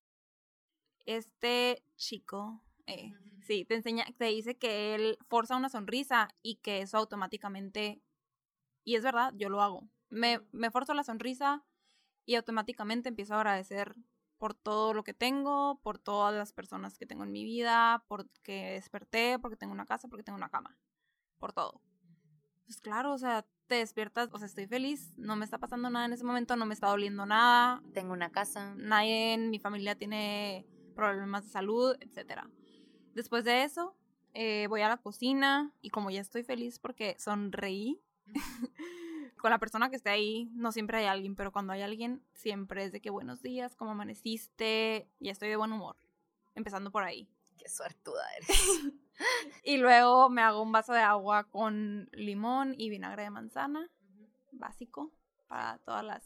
Este 1.05 1.83
chico 1.95 2.61
eh, 2.89 3.13
sí, 3.43 3.65
te 3.65 3.75
enseña, 3.75 4.05
te 4.17 4.25
dice 4.25 4.57
que 4.57 4.95
él 4.95 5.17
forza 5.27 5.55
una 5.55 5.69
sonrisa 5.69 6.29
y 6.41 6.55
que 6.55 6.81
eso 6.81 6.97
automáticamente, 6.97 8.01
y 8.83 8.95
es 8.95 9.03
verdad, 9.03 9.31
yo 9.35 9.49
lo 9.49 9.61
hago. 9.61 9.87
Me, 10.09 10.41
me 10.51 10.71
forzo 10.71 10.95
la 10.95 11.03
sonrisa 11.03 11.63
y 12.25 12.33
automáticamente 12.33 13.09
empiezo 13.09 13.35
a 13.35 13.37
agradecer 13.37 13.95
por 14.39 14.55
todo 14.55 14.95
lo 14.95 15.03
que 15.03 15.13
tengo, 15.13 15.79
por 15.83 15.99
todas 15.99 16.33
las 16.33 16.51
personas 16.51 16.97
que 16.97 17.05
tengo 17.05 17.23
en 17.25 17.31
mi 17.31 17.43
vida, 17.43 18.03
porque 18.07 18.71
desperté, 18.71 19.37
porque 19.37 19.57
tengo 19.57 19.73
una 19.73 19.85
casa, 19.85 20.07
porque 20.07 20.23
tengo 20.23 20.37
una 20.37 20.49
cama, 20.49 20.75
por 21.37 21.53
todo. 21.53 21.81
Pues 22.69 22.81
claro, 22.81 23.13
o 23.13 23.17
sea, 23.17 23.47
te 23.65 23.75
despiertas, 23.75 24.29
o 24.31 24.38
sea, 24.38 24.45
estoy 24.45 24.67
feliz, 24.67 25.11
no 25.17 25.35
me 25.35 25.43
está 25.43 25.57
pasando 25.57 25.89
nada 25.89 26.05
en 26.05 26.13
ese 26.13 26.23
momento, 26.23 26.55
no 26.55 26.67
me 26.67 26.75
está 26.75 26.88
doliendo 26.88 27.25
nada, 27.25 27.81
Tengo 27.95 28.13
una 28.13 28.29
casa. 28.29 28.75
nadie 28.75 29.33
en 29.33 29.49
mi 29.49 29.57
familia 29.57 29.95
tiene 29.95 30.67
problemas 30.93 31.45
de 31.45 31.49
salud, 31.49 31.95
etc. 31.99 32.43
Después 33.15 33.43
de 33.43 33.63
eso, 33.63 33.95
eh, 34.35 34.67
voy 34.69 34.81
a 34.81 34.88
la 34.88 34.97
cocina 34.97 35.73
y 35.81 35.89
como 35.89 36.11
ya 36.11 36.21
estoy 36.21 36.43
feliz 36.43 36.77
porque 36.77 37.15
sonreí 37.17 37.99
con 39.38 39.49
la 39.49 39.57
persona 39.57 39.89
que 39.89 39.95
esté 39.95 40.11
ahí, 40.11 40.47
no 40.53 40.71
siempre 40.71 40.99
hay 40.99 41.05
alguien, 41.05 41.35
pero 41.35 41.51
cuando 41.51 41.73
hay 41.73 41.81
alguien, 41.81 42.21
siempre 42.35 42.83
es 42.83 42.91
de 42.91 43.01
que 43.01 43.09
buenos 43.09 43.41
días, 43.41 43.75
¿cómo 43.75 43.89
amaneciste? 43.89 45.09
Ya 45.19 45.31
estoy 45.31 45.49
de 45.49 45.55
buen 45.55 45.71
humor, 45.71 45.95
empezando 46.53 46.91
por 46.91 47.01
ahí. 47.01 47.27
Qué 47.59 47.69
suertuda 47.69 48.23
eres. 48.37 48.49
Y 49.63 49.75
luego 49.75 50.29
me 50.29 50.41
hago 50.41 50.61
un 50.61 50.71
vaso 50.71 50.93
de 50.93 51.01
agua 51.01 51.43
con 51.43 52.07
limón 52.13 52.73
y 52.77 52.89
vinagre 52.89 53.23
de 53.23 53.29
manzana, 53.29 53.89
básico, 54.53 55.11
para 55.47 55.77
todas 55.79 56.05
las 56.05 56.23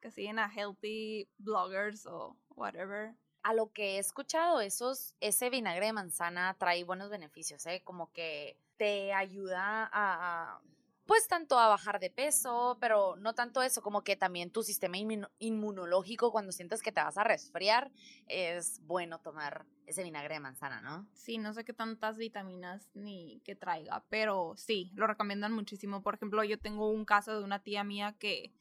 que 0.00 0.10
siguen 0.10 0.40
a 0.40 0.52
healthy 0.52 1.28
bloggers 1.38 2.04
o 2.06 2.36
whatever. 2.56 3.14
A 3.44 3.54
lo 3.54 3.70
que 3.72 3.94
he 3.94 3.98
escuchado, 3.98 4.60
esos, 4.60 5.14
ese 5.20 5.50
vinagre 5.50 5.86
de 5.86 5.92
manzana 5.92 6.56
trae 6.58 6.82
buenos 6.82 7.10
beneficios, 7.10 7.64
¿eh? 7.66 7.82
Como 7.84 8.10
que 8.12 8.58
te 8.76 9.12
ayuda 9.12 9.84
a, 9.84 9.90
a, 9.92 10.60
pues 11.06 11.28
tanto 11.28 11.58
a 11.58 11.68
bajar 11.68 12.00
de 12.00 12.10
peso, 12.10 12.76
pero 12.80 13.16
no 13.16 13.34
tanto 13.34 13.62
eso, 13.62 13.80
como 13.80 14.02
que 14.02 14.16
también 14.16 14.50
tu 14.50 14.62
sistema 14.62 14.98
inmuno- 14.98 15.30
inmunológico 15.38 16.32
cuando 16.32 16.52
sientes 16.52 16.82
que 16.82 16.92
te 16.92 17.00
vas 17.00 17.16
a 17.16 17.24
resfriar, 17.24 17.92
es 18.26 18.80
bueno 18.86 19.20
tomar 19.20 19.66
ese 19.86 20.02
vinagre 20.02 20.34
de 20.34 20.40
manzana, 20.40 20.80
¿no? 20.80 21.06
Sí, 21.14 21.38
no 21.38 21.54
sé 21.54 21.64
qué 21.64 21.72
tantas 21.72 22.18
vitaminas 22.18 22.90
ni 22.94 23.40
que 23.44 23.54
traiga, 23.54 24.04
pero 24.08 24.54
sí, 24.56 24.90
lo 24.94 25.06
recomiendan 25.06 25.52
muchísimo. 25.52 26.02
Por 26.02 26.14
ejemplo, 26.14 26.42
yo 26.42 26.58
tengo 26.58 26.90
un 26.90 27.04
caso 27.04 27.38
de 27.38 27.44
una 27.44 27.60
tía 27.62 27.84
mía 27.84 28.16
que 28.18 28.52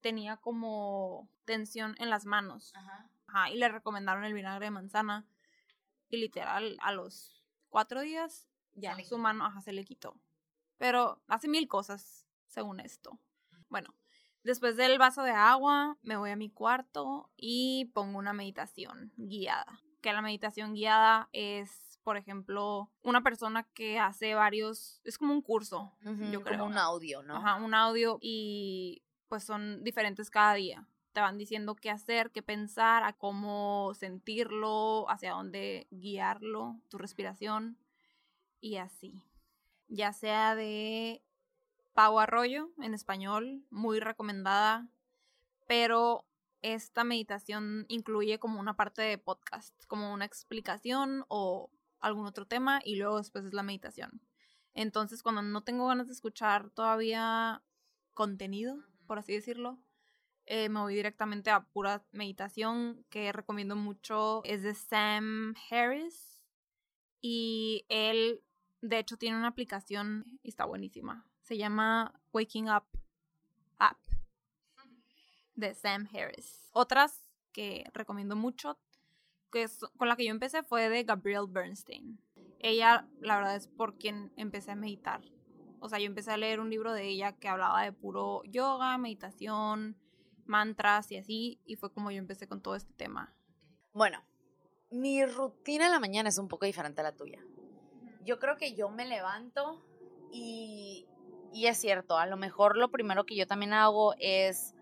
tenía 0.00 0.36
como 0.36 1.28
tensión 1.44 1.96
en 1.98 2.10
las 2.10 2.26
manos. 2.26 2.72
Ajá. 2.76 3.08
Ajá, 3.26 3.50
y 3.50 3.56
le 3.56 3.68
recomendaron 3.68 4.24
el 4.24 4.34
vinagre 4.34 4.66
de 4.66 4.70
manzana. 4.70 5.26
Y 6.08 6.18
literal, 6.18 6.76
a 6.80 6.92
los 6.92 7.42
cuatro 7.70 8.02
días, 8.02 8.46
ya 8.74 8.96
su 9.02 9.18
mano 9.18 9.46
ajá, 9.46 9.60
se 9.62 9.72
le 9.72 9.84
quitó. 9.84 10.14
Pero 10.82 11.22
hace 11.28 11.46
mil 11.46 11.68
cosas, 11.68 12.26
según 12.48 12.80
esto. 12.80 13.16
Bueno, 13.68 13.94
después 14.42 14.76
del 14.76 14.98
vaso 14.98 15.22
de 15.22 15.30
agua, 15.30 15.96
me 16.02 16.16
voy 16.16 16.30
a 16.30 16.36
mi 16.36 16.50
cuarto 16.50 17.30
y 17.36 17.84
pongo 17.94 18.18
una 18.18 18.32
meditación 18.32 19.12
guiada. 19.16 19.80
Que 20.00 20.12
la 20.12 20.22
meditación 20.22 20.74
guiada 20.74 21.28
es, 21.30 22.00
por 22.02 22.16
ejemplo, 22.16 22.90
una 23.04 23.22
persona 23.22 23.62
que 23.62 24.00
hace 24.00 24.34
varios, 24.34 25.00
es 25.04 25.18
como 25.18 25.32
un 25.32 25.42
curso, 25.42 25.92
yo 26.32 26.42
creo. 26.42 26.58
Como 26.58 26.72
un 26.72 26.78
audio, 26.78 27.22
¿no? 27.22 27.36
Ajá, 27.36 27.62
un 27.62 27.74
audio 27.74 28.18
y 28.20 29.04
pues 29.28 29.44
son 29.44 29.84
diferentes 29.84 30.30
cada 30.30 30.54
día. 30.54 30.88
Te 31.12 31.20
van 31.20 31.38
diciendo 31.38 31.76
qué 31.76 31.90
hacer, 31.90 32.32
qué 32.32 32.42
pensar, 32.42 33.04
a 33.04 33.12
cómo 33.12 33.94
sentirlo, 33.94 35.08
hacia 35.08 35.30
dónde 35.30 35.86
guiarlo, 35.92 36.80
tu 36.88 36.98
respiración 36.98 37.78
y 38.60 38.78
así. 38.78 39.22
Ya 39.94 40.14
sea 40.14 40.54
de 40.54 41.22
Pau 41.92 42.18
Arroyo 42.18 42.70
en 42.78 42.94
español, 42.94 43.62
muy 43.68 44.00
recomendada, 44.00 44.88
pero 45.66 46.24
esta 46.62 47.04
meditación 47.04 47.84
incluye 47.88 48.38
como 48.38 48.58
una 48.58 48.74
parte 48.74 49.02
de 49.02 49.18
podcast, 49.18 49.74
como 49.88 50.14
una 50.14 50.24
explicación 50.24 51.26
o 51.28 51.70
algún 52.00 52.24
otro 52.24 52.46
tema 52.46 52.80
y 52.82 52.96
luego 52.96 53.18
después 53.18 53.44
es 53.44 53.52
la 53.52 53.62
meditación. 53.62 54.22
Entonces, 54.72 55.22
cuando 55.22 55.42
no 55.42 55.62
tengo 55.62 55.86
ganas 55.86 56.06
de 56.06 56.14
escuchar 56.14 56.70
todavía 56.70 57.62
contenido, 58.14 58.78
por 59.06 59.18
así 59.18 59.34
decirlo, 59.34 59.78
eh, 60.46 60.70
me 60.70 60.80
voy 60.80 60.94
directamente 60.94 61.50
a 61.50 61.66
pura 61.66 62.02
meditación 62.12 63.04
que 63.10 63.30
recomiendo 63.30 63.76
mucho. 63.76 64.40
Es 64.44 64.62
de 64.62 64.72
Sam 64.72 65.54
Harris 65.70 66.42
y 67.20 67.84
él, 67.90 68.42
de 68.82 68.98
hecho, 68.98 69.16
tiene 69.16 69.38
una 69.38 69.48
aplicación 69.48 70.38
y 70.42 70.48
está 70.48 70.64
buenísima. 70.64 71.24
Se 71.42 71.56
llama 71.56 72.20
Waking 72.32 72.68
Up 72.68 72.84
App 73.78 73.98
de 75.54 75.72
Sam 75.74 76.08
Harris. 76.12 76.68
Otras 76.72 77.22
que 77.52 77.84
recomiendo 77.94 78.34
mucho, 78.34 78.78
que 79.52 79.68
con 79.96 80.08
la 80.08 80.16
que 80.16 80.24
yo 80.24 80.32
empecé 80.32 80.62
fue 80.64 80.88
de 80.88 81.04
Gabrielle 81.04 81.46
Bernstein. 81.48 82.20
Ella, 82.58 83.08
la 83.20 83.36
verdad, 83.36 83.56
es 83.56 83.68
por 83.68 83.98
quien 83.98 84.32
empecé 84.36 84.72
a 84.72 84.76
meditar. 84.76 85.22
O 85.78 85.88
sea, 85.88 85.98
yo 85.98 86.06
empecé 86.06 86.32
a 86.32 86.36
leer 86.36 86.58
un 86.58 86.70
libro 86.70 86.92
de 86.92 87.06
ella 87.06 87.32
que 87.32 87.48
hablaba 87.48 87.82
de 87.82 87.92
puro 87.92 88.42
yoga, 88.44 88.98
meditación, 88.98 89.96
mantras 90.44 91.10
y 91.12 91.18
así, 91.18 91.60
y 91.64 91.76
fue 91.76 91.92
como 91.92 92.10
yo 92.10 92.18
empecé 92.18 92.48
con 92.48 92.60
todo 92.60 92.74
este 92.74 92.92
tema. 92.94 93.34
Bueno, 93.92 94.24
mi 94.90 95.24
rutina 95.24 95.86
en 95.86 95.92
la 95.92 96.00
mañana 96.00 96.28
es 96.28 96.38
un 96.38 96.48
poco 96.48 96.66
diferente 96.66 97.00
a 97.00 97.04
la 97.04 97.16
tuya. 97.16 97.44
Yo 98.24 98.38
creo 98.38 98.56
que 98.56 98.74
yo 98.74 98.88
me 98.88 99.04
levanto 99.04 99.84
y, 100.30 101.06
y 101.52 101.66
es 101.66 101.78
cierto, 101.78 102.16
a 102.16 102.26
lo 102.26 102.36
mejor 102.36 102.76
lo 102.76 102.90
primero 102.90 103.26
que 103.26 103.36
yo 103.36 103.46
también 103.46 103.72
hago 103.72 104.14
es, 104.18 104.74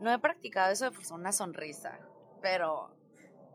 no 0.00 0.12
he 0.12 0.18
practicado 0.18 0.72
eso 0.72 0.84
de 0.84 0.92
forzar 0.92 1.18
una 1.18 1.32
sonrisa, 1.32 2.00
pero 2.40 2.94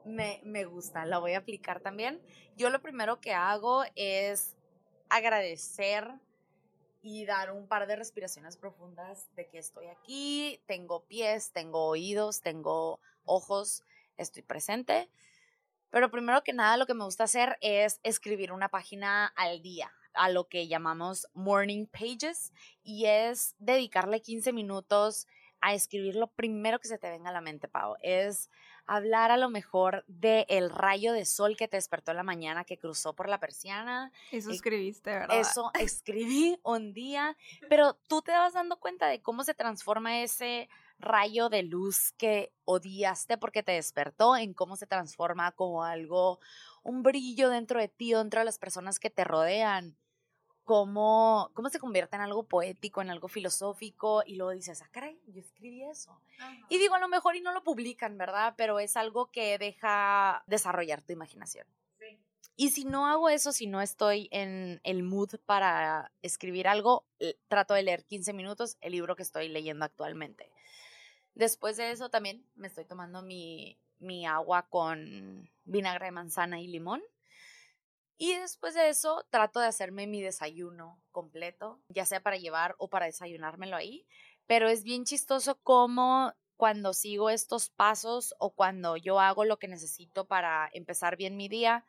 me, 0.06 0.42
me 0.44 0.66
gusta, 0.66 1.06
la 1.06 1.18
voy 1.18 1.34
a 1.34 1.40
aplicar 1.40 1.80
también. 1.80 2.22
Yo 2.56 2.70
lo 2.70 2.82
primero 2.82 3.20
que 3.20 3.34
hago 3.34 3.84
es 3.96 4.56
agradecer 5.10 6.08
y 7.02 7.26
dar 7.26 7.52
un 7.52 7.68
par 7.68 7.86
de 7.88 7.96
respiraciones 7.96 8.58
profundas 8.58 9.28
de 9.36 9.48
que 9.48 9.60
estoy 9.60 9.88
aquí, 9.88 10.60
tengo 10.66 11.06
pies, 11.06 11.52
tengo 11.52 11.86
oídos, 11.86 12.42
tengo 12.42 13.00
ojos, 13.26 13.84
estoy 14.18 14.42
presente. 14.42 15.10
Pero 15.90 16.12
primero 16.12 16.44
que 16.44 16.54
nada 16.54 16.78
lo 16.78 16.86
que 16.86 16.94
me 16.94 17.04
gusta 17.06 17.24
hacer 17.26 17.58
es 17.62 18.00
escribir 18.04 18.52
una 18.52 18.70
página 18.70 19.28
al 19.36 19.62
día, 19.62 19.92
a 20.14 20.30
lo 20.30 20.48
que 20.48 20.68
llamamos 20.68 21.28
morning 21.34 21.86
pages, 21.88 22.52
y 22.84 23.06
es 23.06 23.56
dedicarle 23.60 24.22
15 24.22 24.52
minutos 24.54 25.28
a 25.62 25.74
escribir 25.74 26.16
lo 26.16 26.28
primero 26.28 26.80
que 26.80 26.88
se 26.88 26.98
te 26.98 27.10
venga 27.10 27.30
a 27.30 27.34
la 27.34 27.42
mente, 27.42 27.68
Pau. 27.68 27.96
Es 28.02 28.52
hablar 28.86 29.32
a 29.32 29.38
lo 29.38 29.50
mejor 29.50 30.04
del 30.08 30.46
el 30.48 30.70
rayo 30.70 31.12
de 31.12 31.26
sol 31.26 31.58
que 31.58 31.68
te 31.68 31.78
despertó 31.78 32.12
en 32.12 32.18
la 32.18 32.24
mañana, 32.24 32.66
que 32.66 32.78
cruzó 32.78 33.14
por 33.14 33.28
la 33.30 33.40
persiana, 33.40 34.12
Eso 34.32 34.52
Y- 34.52 34.56
escribiste, 34.56 35.10
¿verdad? 35.12 35.40
eso 35.40 35.72
escribí 35.80 36.60
un 36.64 36.94
día, 36.94 37.36
pero 37.68 37.96
tú 38.08 38.22
te 38.22 38.32
vas 38.32 38.54
dando 38.54 38.78
cuenta 38.80 39.08
de 39.08 39.22
cómo 39.22 39.44
se 39.44 39.56
transforma 39.56 40.22
ese 40.22 40.70
rayo 41.00 41.50
de 41.50 41.64
luz 41.64 42.14
que 42.18 42.54
odiaste 42.66 43.38
porque 43.38 43.64
te 43.64 43.74
despertó, 43.74 44.36
en 44.36 44.54
cómo 44.54 44.76
se 44.76 44.88
transforma 44.88 45.52
como 45.52 45.84
algo, 45.84 46.40
un 46.84 47.04
brillo 47.04 47.50
dentro 47.50 47.80
de 47.80 47.88
ti, 47.88 48.14
dentro 48.14 48.40
de 48.42 48.46
las 48.46 48.60
personas 48.60 49.00
que 49.00 49.10
te 49.10 49.24
rodean, 49.24 49.98
cómo, 50.64 51.52
cómo 51.54 51.70
se 51.70 51.80
convierte 51.80 52.16
en 52.16 52.24
algo 52.24 52.44
poético, 52.44 53.02
en 53.02 53.12
algo 53.12 53.28
filosófico, 53.28 54.24
y 54.26 54.36
luego 54.36 54.52
dices, 54.52 54.82
ah, 54.82 54.90
caray, 54.92 55.20
yo 55.28 55.40
escribí 55.40 55.84
eso. 55.84 56.20
Y 56.70 56.78
digo, 56.80 56.96
a 56.96 57.00
lo 57.00 57.08
mejor 57.08 57.36
y 57.36 57.42
no 57.42 57.54
lo 57.54 57.64
publican, 57.64 58.18
¿verdad? 58.18 58.56
Pero 58.58 58.80
es 58.80 58.98
algo 58.98 59.32
que 59.32 59.58
deja 59.58 60.44
desarrollar 60.48 61.02
tu 61.02 61.14
imaginación. 61.14 61.68
Y 62.58 62.70
si 62.70 62.86
no 62.86 63.06
hago 63.06 63.30
eso, 63.30 63.52
si 63.52 63.68
no 63.68 63.82
estoy 63.82 64.30
en 64.32 64.80
el 64.84 65.04
mood 65.04 65.36
para 65.46 66.14
escribir 66.22 66.70
algo, 66.70 67.06
trato 67.50 67.74
de 67.74 67.84
leer 67.84 68.06
15 68.06 68.32
minutos 68.32 68.78
el 68.80 68.94
libro 68.94 69.18
que 69.18 69.24
estoy 69.24 69.50
leyendo 69.50 69.84
actualmente. 69.84 70.50
Después 71.36 71.78
de 71.78 71.92
eso 71.92 72.10
también 72.10 72.46
me 72.56 72.68
estoy 72.68 72.86
tomando 72.86 73.22
mi, 73.22 73.78
mi 74.00 74.26
agua 74.26 74.68
con 74.70 75.50
vinagre 75.66 76.06
de 76.08 76.12
manzana 76.12 76.60
y 76.60 76.68
limón. 76.68 77.04
Y 78.18 78.34
después 78.36 78.74
de 78.76 78.90
eso 78.90 79.26
trato 79.30 79.60
de 79.60 79.68
hacerme 79.68 80.08
mi 80.08 80.22
desayuno 80.22 81.02
completo, 81.12 81.82
ya 81.90 82.06
sea 82.06 82.22
para 82.24 82.38
llevar 82.38 82.76
o 82.78 82.90
para 82.90 83.08
desayunármelo 83.08 83.76
ahí. 83.76 84.08
Pero 84.48 84.70
es 84.70 84.84
bien 84.84 85.04
chistoso 85.04 85.60
cómo 85.62 86.34
cuando 86.56 86.94
sigo 86.94 87.30
estos 87.30 87.70
pasos 87.70 88.34
o 88.40 88.52
cuando 88.52 88.96
yo 88.96 89.20
hago 89.20 89.44
lo 89.44 89.60
que 89.60 89.68
necesito 89.68 90.26
para 90.28 90.70
empezar 90.72 91.18
bien 91.18 91.36
mi 91.36 91.50
día, 91.50 91.84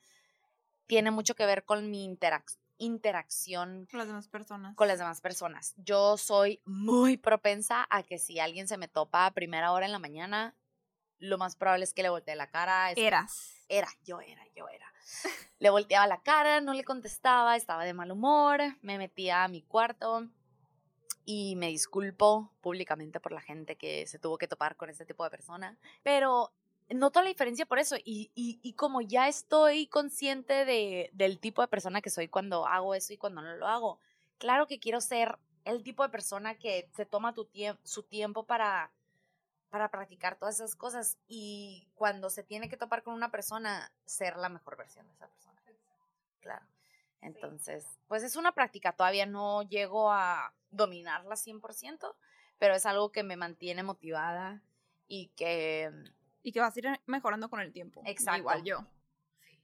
tiene 0.87 1.11
mucho 1.11 1.35
que 1.37 1.47
ver 1.47 1.65
con 1.65 1.91
mi 1.91 2.07
interac- 2.09 2.59
interacción 2.79 3.87
Con 3.91 3.99
las 3.99 4.09
demás 4.09 4.29
personas. 4.29 4.75
con 4.77 4.89
las 4.89 4.99
demás 4.99 5.21
personas. 5.21 5.75
Yo 5.77 6.17
soy 6.17 6.61
muy 6.65 7.17
propensa 7.17 7.87
a 7.91 8.03
que 8.03 8.19
si 8.19 8.39
alguien 8.41 8.69
se 8.69 8.77
me 8.77 8.89
topa 8.89 9.27
a 9.27 9.31
primera 9.33 9.73
hora 9.73 9.87
en 9.87 9.93
la 9.93 9.99
mañana, 9.99 10.55
lo 11.19 11.39
más 11.39 11.57
probable 11.57 11.85
es 11.85 11.95
que 11.95 12.03
le 12.03 12.09
voltee 12.11 12.37
la 12.37 12.51
cara. 12.51 12.91
es- 12.91 12.99
Eras. 12.99 13.53
Era, 13.69 13.89
yo 14.05 14.21
era, 14.21 14.43
yo 14.55 14.69
era. 14.69 14.87
Le 15.59 15.71
volteaba 15.71 16.07
la 16.07 16.21
cara, 16.23 16.61
no 16.61 16.75
le 16.75 16.85
contestaba, 16.85 17.57
estaba 17.57 17.85
de 17.85 17.95
mal 17.95 18.12
humor, 18.12 18.61
me 18.83 18.99
metía 18.99 19.43
a 19.45 19.49
mi 19.49 19.62
cuarto 19.62 20.29
y 21.25 21.57
me 21.57 21.69
disculpo 21.69 22.53
públicamente 22.61 23.19
por 23.21 23.33
la 23.33 23.41
gente 23.41 23.77
que 23.77 24.07
se 24.07 24.19
tuvo 24.19 24.39
que 24.39 24.47
topar 24.47 24.77
con 24.77 24.91
este 24.91 25.05
tipo 25.05 25.25
de 25.25 25.31
persona, 25.31 25.77
pero 26.05 26.53
noto 26.90 27.20
la 27.22 27.29
diferencia 27.29 27.66
por 27.66 27.79
eso 27.79 27.96
y, 27.96 28.31
y, 28.35 28.61
y 28.62 28.72
como 28.75 29.01
ya 29.01 29.29
estoy 29.29 29.87
consciente 29.88 30.64
de, 30.64 31.11
del 31.12 31.40
tipo 31.40 31.62
de 31.62 31.68
persona 31.68 32.01
que 32.01 32.11
soy 32.11 32.29
cuando 32.29 32.66
hago 32.66 32.94
eso 32.94 33.12
y 33.12 33.16
cuando 33.16 33.42
no 33.42 33.57
lo 33.57 33.66
hago, 33.66 33.99
claro 34.38 34.66
que 34.66 34.79
quiero 34.79 35.01
ser 35.01 35.38
el 35.64 35.83
tipo 35.83 36.03
de 36.05 36.09
persona 36.09 36.57
que 36.57 36.88
se 36.94 37.05
toma 37.05 37.35
tu 37.35 37.49
su 37.83 38.03
tiempo 38.05 38.44
para, 38.44 38.92
para 39.68 39.90
practicar 39.90 40.37
todas 40.38 40.55
esas 40.57 40.77
cosas 40.77 41.18
y 41.27 41.88
cuando 41.96 42.31
se 42.31 42.44
tiene 42.44 42.68
que 42.68 42.77
topar 42.77 43.03
con 43.03 43.14
una 43.14 43.31
persona, 43.31 43.90
ser 44.05 44.37
la 44.37 44.49
mejor 44.49 44.77
versión 44.77 45.07
de 45.09 45.14
esa 45.14 45.27
persona. 45.27 45.61
Claro. 46.40 46.64
Entonces, 47.20 47.85
pues 48.07 48.22
es 48.22 48.37
una 48.37 48.53
práctica, 48.53 48.92
todavía 48.92 49.27
no 49.27 49.62
llego 49.64 50.12
a 50.12 50.55
dominarla 50.70 51.35
100%, 51.35 52.14
pero 52.59 52.75
es 52.75 52.87
algo 52.87 53.11
que 53.11 53.25
me 53.25 53.37
mantiene 53.37 53.83
motivada 53.83 54.62
y 55.09 55.29
que... 55.37 55.90
Y 56.47 56.53
que 56.53 56.61
vas 56.61 56.77
a 56.77 56.79
ir 56.79 57.01
mejorando 57.07 57.51
con 57.51 57.59
el 57.59 57.73
tiempo. 57.73 58.03
Exacto. 58.07 58.39
Igual 58.39 58.63
yo. 58.63 58.87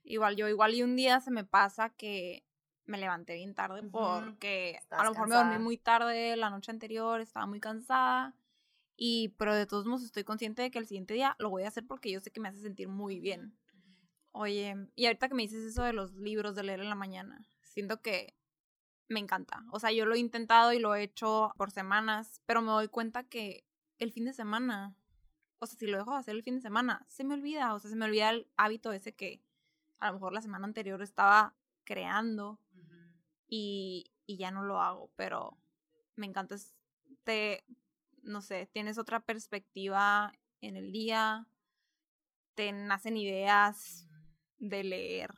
Igual 0.03 0.35
yo, 0.35 0.49
igual 0.49 0.75
y 0.75 0.83
un 0.83 0.97
día 0.97 1.21
se 1.21 1.31
me 1.31 1.45
pasa 1.45 1.90
que 1.90 2.45
me 2.87 2.99
levanté 2.99 3.35
bien 3.37 3.55
tarde 3.55 3.85
porque 3.85 4.81
a 4.90 5.05
lo 5.05 5.12
mejor 5.12 5.29
me 5.29 5.37
dormí 5.37 5.59
muy 5.61 5.77
tarde 5.77 6.35
la 6.37 6.51
noche 6.51 6.73
anterior, 6.73 7.21
estaba 7.21 7.47
muy 7.47 7.61
cansada. 7.61 8.35
Y, 8.97 9.29
pero 9.38 9.55
de 9.55 9.64
todos 9.64 9.87
modos 9.87 10.03
estoy 10.03 10.25
consciente 10.25 10.62
de 10.62 10.73
que 10.73 10.81
el 10.81 10.88
siguiente 10.88 11.14
día 11.14 11.37
lo 11.38 11.51
voy 11.51 11.62
a 11.62 11.68
hacer 11.68 11.87
porque 11.87 12.11
yo 12.11 12.18
sé 12.18 12.33
que 12.33 12.40
me 12.40 12.49
hace 12.49 12.61
sentir 12.61 12.88
muy 12.88 13.21
bien. 13.21 13.57
Oye, 14.33 14.75
y 14.97 15.07
ahorita 15.07 15.29
que 15.29 15.35
me 15.35 15.42
dices 15.42 15.62
eso 15.64 15.85
de 15.85 15.92
los 15.92 16.14
libros 16.14 16.57
de 16.57 16.64
leer 16.64 16.81
en 16.81 16.88
la 16.88 16.97
mañana, 16.97 17.47
siento 17.62 18.03
que 18.03 18.35
me 19.09 19.21
encanta. 19.21 19.64
O 19.71 19.79
sea, 19.79 19.92
yo 19.92 20.05
lo 20.05 20.16
he 20.16 20.18
intentado 20.18 20.73
y 20.73 20.81
lo 20.81 20.97
he 20.97 21.05
hecho 21.05 21.53
por 21.57 21.71
semanas, 21.71 22.40
pero 22.45 22.61
me 22.61 22.73
doy 22.73 22.88
cuenta 22.88 23.23
que 23.23 23.64
el 23.99 24.11
fin 24.11 24.25
de 24.25 24.33
semana, 24.33 24.97
o 25.62 25.66
sea, 25.66 25.79
si 25.79 25.87
lo 25.87 25.96
dejo 25.96 26.11
de 26.11 26.18
hacer 26.18 26.35
el 26.35 26.42
fin 26.42 26.57
de 26.57 26.61
semana, 26.61 27.07
se 27.07 27.22
me 27.22 27.35
olvida, 27.35 27.72
o 27.72 27.79
sea, 27.79 27.88
se 27.88 27.94
me 27.94 28.07
olvida 28.07 28.31
el 28.31 28.48
hábito 28.57 28.90
ese 28.90 29.14
que 29.14 29.40
a 30.01 30.09
lo 30.09 30.14
mejor 30.14 30.33
la 30.33 30.42
semana 30.42 30.66
anterior 30.66 31.01
estaba 31.03 31.55
creando 31.85 32.59
y, 33.46 34.11
y 34.27 34.38
ya 34.38 34.51
no 34.51 34.64
lo 34.64 34.81
hago, 34.81 35.12
pero 35.14 35.57
me 36.16 36.27
encanta, 36.27 36.57
te, 37.22 37.62
no 38.25 38.40
sé, 38.40 38.66
tienes 38.72 38.98
otra 38.98 39.20
perspectiva 39.20 40.33
en 40.62 40.75
el 40.75 40.90
día, 40.90 41.46
te 42.57 42.72
nacen 42.72 43.16
ideas 43.16 44.09
de 44.59 44.83
leer, 44.83 45.31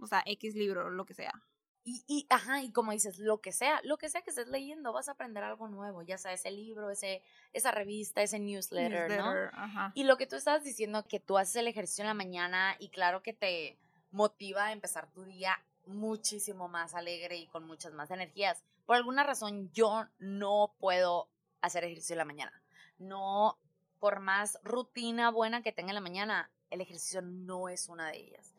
o 0.00 0.08
sea, 0.08 0.20
X 0.26 0.56
libro, 0.56 0.90
lo 0.90 1.04
que 1.04 1.14
sea. 1.14 1.47
Y, 1.88 2.04
y, 2.06 2.26
ajá, 2.28 2.62
y 2.62 2.70
como 2.70 2.92
dices, 2.92 3.18
lo 3.18 3.40
que 3.40 3.50
sea, 3.50 3.80
lo 3.82 3.96
que 3.96 4.10
sea 4.10 4.20
que 4.20 4.28
estés 4.28 4.48
leyendo, 4.48 4.92
vas 4.92 5.08
a 5.08 5.12
aprender 5.12 5.42
algo 5.42 5.68
nuevo, 5.68 6.02
ya 6.02 6.18
sea 6.18 6.34
ese 6.34 6.50
libro, 6.50 6.90
ese, 6.90 7.22
esa 7.54 7.70
revista, 7.70 8.20
ese 8.20 8.38
newsletter, 8.38 9.16
¿no? 9.16 9.32
Ajá. 9.54 9.92
Y 9.94 10.04
lo 10.04 10.18
que 10.18 10.26
tú 10.26 10.36
estabas 10.36 10.62
diciendo, 10.62 11.06
que 11.08 11.18
tú 11.18 11.38
haces 11.38 11.56
el 11.56 11.66
ejercicio 11.66 12.02
en 12.02 12.08
la 12.08 12.14
mañana 12.14 12.76
y 12.78 12.90
claro 12.90 13.22
que 13.22 13.32
te 13.32 13.78
motiva 14.10 14.66
a 14.66 14.72
empezar 14.72 15.10
tu 15.12 15.24
día 15.24 15.58
muchísimo 15.86 16.68
más 16.68 16.94
alegre 16.94 17.38
y 17.38 17.46
con 17.46 17.66
muchas 17.66 17.94
más 17.94 18.10
energías. 18.10 18.62
Por 18.84 18.96
alguna 18.96 19.24
razón 19.24 19.70
yo 19.72 20.04
no 20.18 20.74
puedo 20.80 21.30
hacer 21.62 21.84
ejercicio 21.84 22.12
en 22.12 22.18
la 22.18 22.24
mañana. 22.26 22.62
No, 22.98 23.58
por 23.98 24.20
más 24.20 24.58
rutina 24.62 25.30
buena 25.30 25.62
que 25.62 25.72
tenga 25.72 25.92
en 25.92 25.94
la 25.94 26.02
mañana, 26.02 26.50
el 26.68 26.82
ejercicio 26.82 27.22
no 27.22 27.70
es 27.70 27.88
una 27.88 28.10
de 28.10 28.18
ellas. 28.18 28.54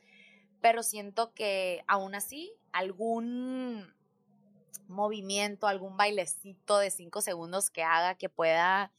Pero 0.61 0.83
siento 0.83 1.33
que 1.33 1.83
aún 1.87 2.15
así, 2.15 2.53
algún 2.71 3.93
movimiento, 4.87 5.67
algún 5.67 5.97
bailecito 5.97 6.79
de 6.79 6.91
cinco 6.91 7.21
segundos 7.21 7.69
que 7.69 7.83
haga 7.83 8.15
que 8.15 8.29
pueda 8.29 8.91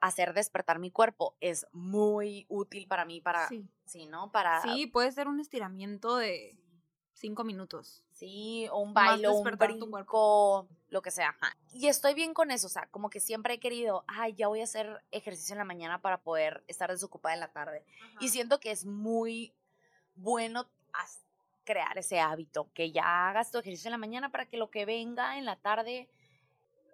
hacer 0.00 0.32
despertar 0.34 0.78
mi 0.78 0.90
cuerpo 0.90 1.34
es 1.40 1.66
muy 1.72 2.46
útil 2.48 2.86
para 2.86 3.04
mí, 3.04 3.20
para, 3.20 3.48
sí, 3.48 4.06
¿no? 4.06 4.30
Para... 4.30 4.62
Sí, 4.62 4.86
puede 4.86 5.10
ser 5.10 5.26
un 5.26 5.40
estiramiento 5.40 6.16
de 6.16 6.56
cinco 7.14 7.44
minutos. 7.44 8.04
Sí, 8.12 8.66
o 8.70 8.78
un 8.78 8.94
baile, 8.94 9.28
un 9.28 9.44
brinco, 9.44 10.68
lo 10.88 11.02
que 11.02 11.10
sea. 11.10 11.36
Y 11.72 11.86
estoy 11.86 12.14
bien 12.14 12.34
con 12.34 12.50
eso, 12.50 12.66
o 12.66 12.70
sea, 12.70 12.88
como 12.90 13.10
que 13.10 13.20
siempre 13.20 13.54
he 13.54 13.60
querido, 13.60 14.04
ay, 14.06 14.34
ya 14.34 14.48
voy 14.48 14.60
a 14.60 14.64
hacer 14.64 15.04
ejercicio 15.10 15.54
en 15.54 15.58
la 15.58 15.64
mañana 15.64 16.00
para 16.00 16.20
poder 16.20 16.64
estar 16.66 16.90
desocupada 16.90 17.34
en 17.34 17.40
la 17.40 17.52
tarde. 17.52 17.84
Y 18.20 18.28
siento 18.28 18.60
que 18.60 18.70
es 18.70 18.86
muy 18.86 19.54
bueno 20.18 20.68
crear 21.64 21.98
ese 21.98 22.18
hábito, 22.18 22.70
que 22.72 22.92
ya 22.92 23.28
hagas 23.28 23.50
tu 23.50 23.58
ejercicio 23.58 23.88
en 23.88 23.92
la 23.92 23.98
mañana 23.98 24.30
para 24.30 24.46
que 24.46 24.56
lo 24.56 24.70
que 24.70 24.86
venga 24.86 25.36
en 25.36 25.44
la 25.44 25.56
tarde 25.56 26.08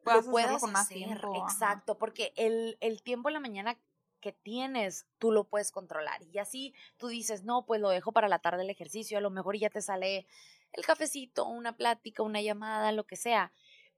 lo 0.05 0.23
puedas 0.25 0.61
con 0.61 0.73
más 0.73 0.89
Tiempo, 0.89 1.33
Exacto, 1.49 1.97
porque 1.97 2.33
el, 2.37 2.77
el 2.81 3.01
tiempo 3.01 3.29
en 3.29 3.35
la 3.35 3.41
mañana 3.41 3.79
que 4.21 4.33
tienes, 4.33 5.07
tú 5.19 5.31
lo 5.31 5.45
puedes 5.45 5.71
controlar. 5.71 6.23
Y 6.23 6.39
así 6.39 6.75
tú 6.97 7.07
dices, 7.09 7.45
no, 7.45 7.67
pues 7.67 7.81
lo 7.81 7.91
dejo 7.91 8.11
para 8.11 8.27
la 8.27 8.41
tarde 8.41 8.63
el 8.63 8.71
ejercicio, 8.71 9.17
a 9.17 9.21
lo 9.21 9.31
mejor 9.31 9.57
ya 9.57 9.71
te 9.71 9.81
sale 9.81 10.27
el 10.73 10.85
cafecito, 10.85 11.47
una 11.47 11.77
plática, 11.77 12.23
una 12.23 12.43
llamada, 12.43 12.91
lo 12.91 13.05
que 13.07 13.17
sea. 13.17 13.53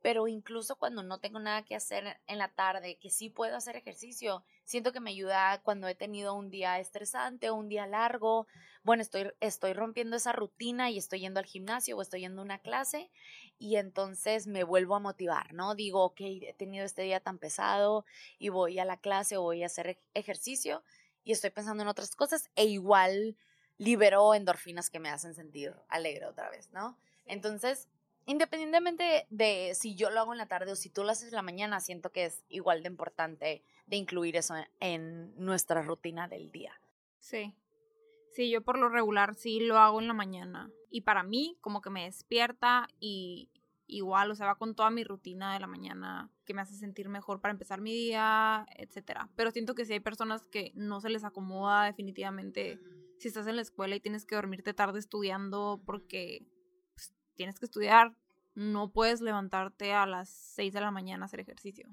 Pero 0.07 0.29
incluso 0.29 0.77
cuando 0.77 1.03
no 1.03 1.19
tengo 1.19 1.41
nada 1.41 1.65
que 1.65 1.75
hacer 1.75 2.21
en 2.29 2.39
la 2.39 2.47
tarde, 2.47 2.97
que 2.97 3.11
sí 3.11 3.29
puedo 3.29 3.57
hacer 3.57 3.75
ejercicio, 3.75 4.45
siento 4.63 4.93
que 4.93 5.01
me 5.01 5.11
ayuda 5.11 5.61
cuando 5.65 5.89
he 5.89 5.97
tenido 5.97 6.35
un 6.35 6.49
día 6.49 6.79
estresante 6.79 7.51
o 7.51 7.57
un 7.57 7.69
día 7.69 7.89
largo. 7.89 8.47
Bueno, 8.85 9.03
estoy, 9.03 9.33
estoy 9.41 9.73
rompiendo 9.73 10.15
esa 10.15 10.31
rutina 10.31 10.91
y 10.93 10.99
estoy 10.99 11.19
yendo 11.19 11.41
al 11.41 11.47
gimnasio 11.47 11.97
o 11.97 12.03
estoy 12.03 12.21
yendo 12.21 12.41
a 12.41 12.45
una 12.45 12.61
clase 12.61 13.11
y 13.59 13.79
entonces 13.79 14.47
me 14.47 14.63
vuelvo 14.63 14.95
a 14.95 15.01
motivar, 15.01 15.53
¿no? 15.55 15.75
Digo, 15.75 16.05
ok, 16.05 16.21
he 16.21 16.55
tenido 16.57 16.85
este 16.85 17.03
día 17.03 17.19
tan 17.19 17.39
pesado 17.39 18.05
y 18.39 18.51
voy 18.51 18.79
a 18.79 18.85
la 18.85 18.99
clase 18.99 19.37
o 19.37 19.43
voy 19.43 19.65
a 19.65 19.67
hacer 19.67 19.99
ejercicio 20.15 20.85
y 21.25 21.33
estoy 21.33 21.51
pensando 21.51 21.83
en 21.83 21.89
otras 21.89 22.15
cosas 22.15 22.49
e 22.55 22.67
igual 22.67 23.37
libero 23.77 24.35
endorfinas 24.35 24.89
que 24.89 25.01
me 25.01 25.09
hacen 25.09 25.35
sentir 25.35 25.75
alegre 25.89 26.27
otra 26.27 26.49
vez, 26.49 26.71
¿no? 26.71 26.97
Entonces, 27.25 27.89
independientemente 28.27 29.27
de 29.31 29.73
si 29.75 29.95
yo 29.95 30.11
lo 30.11 30.21
hago 30.21 30.33
en 30.33 30.39
la 30.39 30.47
tarde 30.47 30.73
o 30.73 30.77
si 30.77 30.91
tú 30.91 31.03
lo 31.03 31.11
haces 31.11 31.29
en 31.29 31.37
la 31.37 31.43
mañana, 31.43 31.81
siento 31.81 32.11
que 32.11 32.27
es 32.27 32.45
igual 32.49 32.83
de 32.83 32.89
importante 32.89 33.63
de 33.87 33.97
incluir 33.97 34.37
eso 34.37 34.55
en 34.81 35.35
nuestra 35.37 35.83
rutina 35.83 36.29
del 36.29 36.51
día. 36.51 36.73
Sí. 37.19 37.55
Sí, 38.33 38.51
yo 38.51 38.63
por 38.63 38.79
lo 38.79 38.89
regular 38.89 39.35
sí 39.35 39.61
lo 39.61 39.79
hago 39.79 40.01
en 40.01 40.09
la 40.09 40.15
mañana. 40.15 40.71
Y 40.91 41.03
para 41.03 41.23
mí, 41.23 41.57
como 41.61 41.81
que 41.81 41.89
me 41.89 42.05
despierta 42.05 42.89
y 43.01 43.49
igual, 43.87 44.31
o 44.31 44.35
sea, 44.35 44.47
va 44.47 44.57
con 44.57 44.75
toda 44.75 44.91
mi 44.91 45.05
rutina 45.05 45.55
de 45.55 45.61
la 45.61 45.67
mañana 45.67 46.31
que 46.45 46.55
me 46.55 46.61
hace 46.61 46.75
sentir 46.75 47.09
mejor 47.09 47.41
para 47.41 47.53
empezar 47.53 47.81
mi 47.81 47.93
día, 47.93 48.67
etcétera. 48.77 49.31
Pero 49.37 49.53
siento 49.53 49.75
que 49.75 49.85
si 49.85 49.95
hay 49.95 50.01
personas 50.01 50.47
que 50.47 50.73
no 50.75 51.01
se 51.01 51.09
les 51.09 51.25
acomoda 51.25 51.85
definitivamente 51.85 52.79
si 53.19 53.29
estás 53.29 53.47
en 53.47 53.57
la 53.57 53.63
escuela 53.63 53.97
y 53.97 54.01
tienes 54.01 54.27
que 54.27 54.35
dormirte 54.35 54.75
tarde 54.75 54.99
estudiando 54.99 55.81
porque 55.87 56.45
tienes 57.37 57.59
que 57.59 57.67
estudiar, 57.67 58.15
no 58.55 58.91
puedes 58.91 59.21
levantarte 59.21 59.93
a 59.93 60.07
las 60.07 60.29
6 60.29 60.73
de 60.73 60.81
la 60.81 60.91
mañana 60.91 61.25
a 61.25 61.27
hacer 61.27 61.41
ejercicio. 61.41 61.89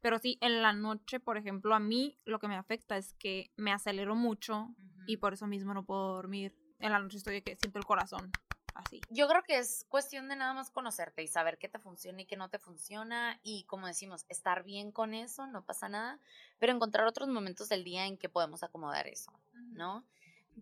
Pero 0.00 0.18
sí, 0.18 0.38
en 0.40 0.62
la 0.62 0.72
noche, 0.72 1.20
por 1.20 1.36
ejemplo, 1.36 1.74
a 1.74 1.78
mí 1.78 2.18
lo 2.24 2.38
que 2.38 2.48
me 2.48 2.56
afecta 2.56 2.96
es 2.96 3.14
que 3.14 3.50
me 3.56 3.72
acelero 3.72 4.14
mucho 4.14 4.74
y 5.06 5.18
por 5.18 5.34
eso 5.34 5.46
mismo 5.46 5.74
no 5.74 5.84
puedo 5.84 6.14
dormir. 6.14 6.54
En 6.78 6.92
la 6.92 6.98
noche 6.98 7.18
estoy 7.18 7.42
que 7.42 7.56
siento 7.56 7.78
el 7.78 7.84
corazón 7.84 8.32
así. 8.74 9.02
Yo 9.10 9.28
creo 9.28 9.42
que 9.42 9.58
es 9.58 9.84
cuestión 9.88 10.28
de 10.28 10.36
nada 10.36 10.54
más 10.54 10.70
conocerte 10.70 11.22
y 11.22 11.28
saber 11.28 11.58
qué 11.58 11.68
te 11.68 11.78
funciona 11.78 12.22
y 12.22 12.24
qué 12.24 12.36
no 12.36 12.48
te 12.48 12.58
funciona 12.58 13.38
y 13.42 13.64
como 13.64 13.86
decimos, 13.86 14.24
estar 14.28 14.64
bien 14.64 14.90
con 14.90 15.12
eso, 15.12 15.46
no 15.46 15.64
pasa 15.64 15.88
nada, 15.88 16.18
pero 16.58 16.72
encontrar 16.72 17.06
otros 17.06 17.28
momentos 17.28 17.68
del 17.68 17.84
día 17.84 18.06
en 18.06 18.16
que 18.16 18.30
podemos 18.30 18.62
acomodar 18.62 19.06
eso, 19.06 19.32
¿no? 19.52 20.04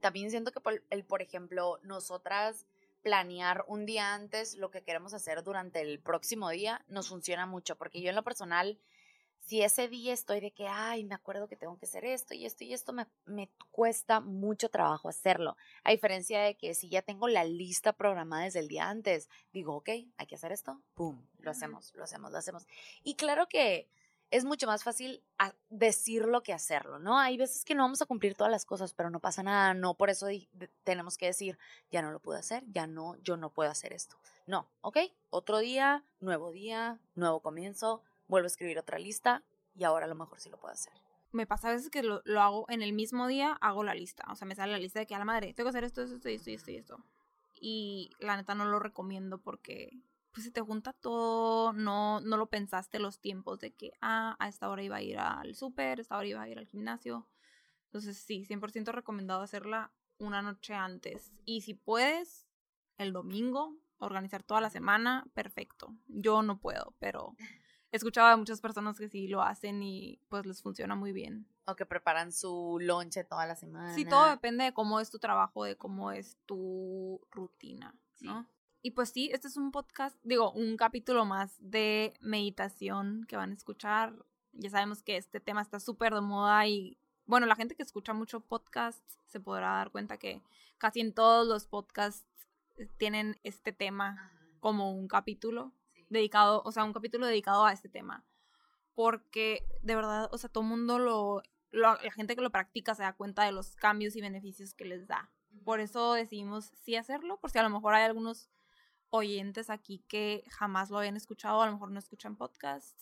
También 0.00 0.30
siento 0.30 0.52
que, 0.52 0.60
por, 0.60 0.82
el, 0.90 1.04
por 1.04 1.22
ejemplo, 1.22 1.78
nosotras 1.82 2.66
planear 3.02 3.64
un 3.66 3.86
día 3.86 4.14
antes 4.14 4.54
lo 4.54 4.70
que 4.70 4.82
queremos 4.82 5.14
hacer 5.14 5.42
durante 5.42 5.80
el 5.80 6.00
próximo 6.00 6.50
día 6.50 6.84
nos 6.88 7.08
funciona 7.08 7.46
mucho, 7.46 7.76
porque 7.76 8.00
yo 8.00 8.10
en 8.10 8.16
lo 8.16 8.24
personal, 8.24 8.78
si 9.40 9.62
ese 9.62 9.88
día 9.88 10.12
estoy 10.12 10.40
de 10.40 10.50
que, 10.50 10.66
ay, 10.68 11.04
me 11.04 11.14
acuerdo 11.14 11.48
que 11.48 11.56
tengo 11.56 11.78
que 11.78 11.86
hacer 11.86 12.04
esto 12.04 12.34
y 12.34 12.44
esto 12.44 12.64
y 12.64 12.74
esto, 12.74 12.92
me, 12.92 13.06
me 13.24 13.50
cuesta 13.70 14.20
mucho 14.20 14.68
trabajo 14.68 15.08
hacerlo. 15.08 15.56
A 15.84 15.92
diferencia 15.92 16.40
de 16.42 16.56
que 16.56 16.74
si 16.74 16.88
ya 16.88 17.02
tengo 17.02 17.28
la 17.28 17.44
lista 17.44 17.92
programada 17.92 18.44
desde 18.44 18.60
el 18.60 18.68
día 18.68 18.88
antes, 18.88 19.28
digo, 19.52 19.76
ok, 19.76 19.88
hay 20.16 20.26
que 20.26 20.34
hacer 20.34 20.52
esto, 20.52 20.82
pum, 20.94 21.24
lo 21.38 21.50
hacemos, 21.50 21.94
lo 21.94 22.04
hacemos, 22.04 22.30
lo 22.30 22.38
hacemos. 22.38 22.66
Y 23.02 23.14
claro 23.14 23.48
que 23.48 23.88
es 24.30 24.44
mucho 24.44 24.66
más 24.66 24.84
fácil 24.84 25.22
decirlo 25.70 26.42
que 26.42 26.52
hacerlo, 26.52 26.98
¿no? 26.98 27.18
Hay 27.18 27.36
veces 27.36 27.64
que 27.64 27.74
no 27.74 27.82
vamos 27.82 28.02
a 28.02 28.06
cumplir 28.06 28.34
todas 28.34 28.50
las 28.50 28.64
cosas, 28.64 28.92
pero 28.92 29.10
no 29.10 29.20
pasa 29.20 29.42
nada, 29.42 29.74
no 29.74 29.94
por 29.94 30.10
eso 30.10 30.26
tenemos 30.84 31.16
que 31.16 31.26
decir, 31.26 31.58
ya 31.90 32.02
no 32.02 32.10
lo 32.10 32.20
puedo 32.20 32.38
hacer, 32.38 32.64
ya 32.68 32.86
no, 32.86 33.16
yo 33.22 33.36
no 33.36 33.50
puedo 33.50 33.70
hacer 33.70 33.92
esto. 33.92 34.16
No, 34.46 34.68
¿ok? 34.82 34.98
Otro 35.30 35.58
día, 35.58 36.04
nuevo 36.20 36.52
día, 36.52 36.98
nuevo 37.14 37.40
comienzo, 37.40 38.02
vuelvo 38.28 38.46
a 38.46 38.48
escribir 38.48 38.78
otra 38.78 38.98
lista 38.98 39.42
y 39.74 39.84
ahora 39.84 40.04
a 40.04 40.08
lo 40.08 40.14
mejor 40.14 40.40
sí 40.40 40.50
lo 40.50 40.58
puedo 40.58 40.74
hacer. 40.74 40.92
Me 41.32 41.46
pasa 41.46 41.68
a 41.68 41.72
veces 41.72 41.90
que 41.90 42.02
lo, 42.02 42.22
lo 42.24 42.40
hago 42.40 42.66
en 42.68 42.82
el 42.82 42.92
mismo 42.92 43.26
día, 43.26 43.52
hago 43.60 43.82
la 43.82 43.94
lista, 43.94 44.24
o 44.30 44.34
sea, 44.34 44.46
me 44.46 44.54
sale 44.54 44.72
la 44.72 44.78
lista 44.78 44.98
de 44.98 45.06
que 45.06 45.14
a 45.14 45.18
la 45.18 45.24
madre, 45.24 45.54
tengo 45.54 45.66
que 45.66 45.76
hacer 45.76 45.84
esto, 45.84 46.02
esto, 46.02 46.16
esto, 46.28 46.50
esto 46.50 46.70
y 46.70 46.76
esto. 46.76 47.04
Y 47.60 48.10
la 48.20 48.36
neta 48.36 48.54
no 48.54 48.66
lo 48.66 48.78
recomiendo 48.78 49.38
porque 49.38 49.98
pues 50.38 50.44
se 50.44 50.52
te 50.52 50.60
junta 50.60 50.92
todo, 50.92 51.72
no, 51.72 52.20
no 52.20 52.36
lo 52.36 52.46
pensaste 52.46 53.00
los 53.00 53.18
tiempos 53.18 53.58
de 53.58 53.72
que, 53.72 53.90
ah, 54.00 54.36
a 54.38 54.46
esta 54.46 54.68
hora 54.68 54.84
iba 54.84 54.94
a 54.94 55.02
ir 55.02 55.18
al 55.18 55.56
súper, 55.56 55.98
a 55.98 56.00
esta 56.00 56.16
hora 56.16 56.28
iba 56.28 56.40
a 56.40 56.48
ir 56.48 56.60
al 56.60 56.66
gimnasio. 56.68 57.26
Entonces 57.86 58.18
sí, 58.18 58.44
100% 58.44 58.92
recomendado 58.92 59.42
hacerla 59.42 59.90
una 60.18 60.40
noche 60.40 60.74
antes. 60.74 61.32
Y 61.44 61.62
si 61.62 61.74
puedes, 61.74 62.46
el 62.98 63.12
domingo, 63.12 63.74
organizar 63.98 64.44
toda 64.44 64.60
la 64.60 64.70
semana, 64.70 65.26
perfecto. 65.34 65.92
Yo 66.06 66.42
no 66.42 66.60
puedo, 66.60 66.94
pero 67.00 67.34
he 67.90 67.96
escuchado 67.96 68.28
a 68.28 68.36
muchas 68.36 68.60
personas 68.60 68.96
que 68.96 69.08
sí 69.08 69.26
lo 69.26 69.42
hacen 69.42 69.82
y 69.82 70.20
pues 70.28 70.46
les 70.46 70.62
funciona 70.62 70.94
muy 70.94 71.10
bien. 71.10 71.48
O 71.66 71.74
que 71.74 71.84
preparan 71.84 72.30
su 72.30 72.78
lonche 72.80 73.24
toda 73.24 73.44
la 73.44 73.56
semana. 73.56 73.92
Sí, 73.92 74.04
todo 74.04 74.30
depende 74.30 74.62
de 74.62 74.72
cómo 74.72 75.00
es 75.00 75.10
tu 75.10 75.18
trabajo, 75.18 75.64
de 75.64 75.76
cómo 75.76 76.12
es 76.12 76.36
tu 76.46 77.20
rutina, 77.32 77.92
¿no? 78.20 78.46
Y 78.80 78.92
pues 78.92 79.10
sí, 79.10 79.30
este 79.32 79.48
es 79.48 79.56
un 79.56 79.72
podcast, 79.72 80.16
digo, 80.22 80.52
un 80.52 80.76
capítulo 80.76 81.24
más 81.24 81.56
de 81.58 82.14
meditación 82.20 83.24
que 83.26 83.36
van 83.36 83.50
a 83.50 83.54
escuchar. 83.54 84.14
Ya 84.52 84.70
sabemos 84.70 85.02
que 85.02 85.16
este 85.16 85.40
tema 85.40 85.62
está 85.62 85.80
súper 85.80 86.14
de 86.14 86.20
moda 86.20 86.64
y, 86.68 86.96
bueno, 87.26 87.46
la 87.46 87.56
gente 87.56 87.74
que 87.74 87.82
escucha 87.82 88.12
mucho 88.12 88.40
podcast 88.40 89.02
se 89.26 89.40
podrá 89.40 89.70
dar 89.72 89.90
cuenta 89.90 90.16
que 90.16 90.42
casi 90.78 91.00
en 91.00 91.12
todos 91.12 91.46
los 91.46 91.66
podcasts 91.66 92.24
tienen 92.98 93.40
este 93.42 93.72
tema 93.72 94.32
como 94.60 94.92
un 94.92 95.08
capítulo 95.08 95.72
dedicado, 96.08 96.62
o 96.64 96.70
sea, 96.70 96.84
un 96.84 96.92
capítulo 96.92 97.26
dedicado 97.26 97.66
a 97.66 97.72
este 97.72 97.88
tema. 97.88 98.24
Porque 98.94 99.64
de 99.82 99.96
verdad, 99.96 100.28
o 100.32 100.38
sea, 100.38 100.50
todo 100.50 100.62
el 100.62 100.70
mundo 100.70 101.00
lo, 101.00 101.42
la 101.72 101.96
gente 102.12 102.36
que 102.36 102.42
lo 102.42 102.50
practica 102.50 102.94
se 102.94 103.02
da 103.02 103.12
cuenta 103.12 103.42
de 103.42 103.52
los 103.52 103.74
cambios 103.74 104.14
y 104.14 104.20
beneficios 104.20 104.72
que 104.72 104.84
les 104.84 105.08
da. 105.08 105.32
Por 105.64 105.80
eso 105.80 106.12
decidimos 106.12 106.66
sí 106.76 106.94
hacerlo, 106.94 107.40
por 107.40 107.50
si 107.50 107.58
a 107.58 107.62
lo 107.64 107.70
mejor 107.70 107.94
hay 107.94 108.04
algunos 108.04 108.48
oyentes 109.10 109.70
aquí 109.70 110.04
que 110.08 110.44
jamás 110.48 110.90
lo 110.90 110.98
habían 110.98 111.16
escuchado, 111.16 111.62
a 111.62 111.66
lo 111.66 111.72
mejor 111.72 111.90
no 111.90 111.98
escuchan 111.98 112.36
podcast, 112.36 112.98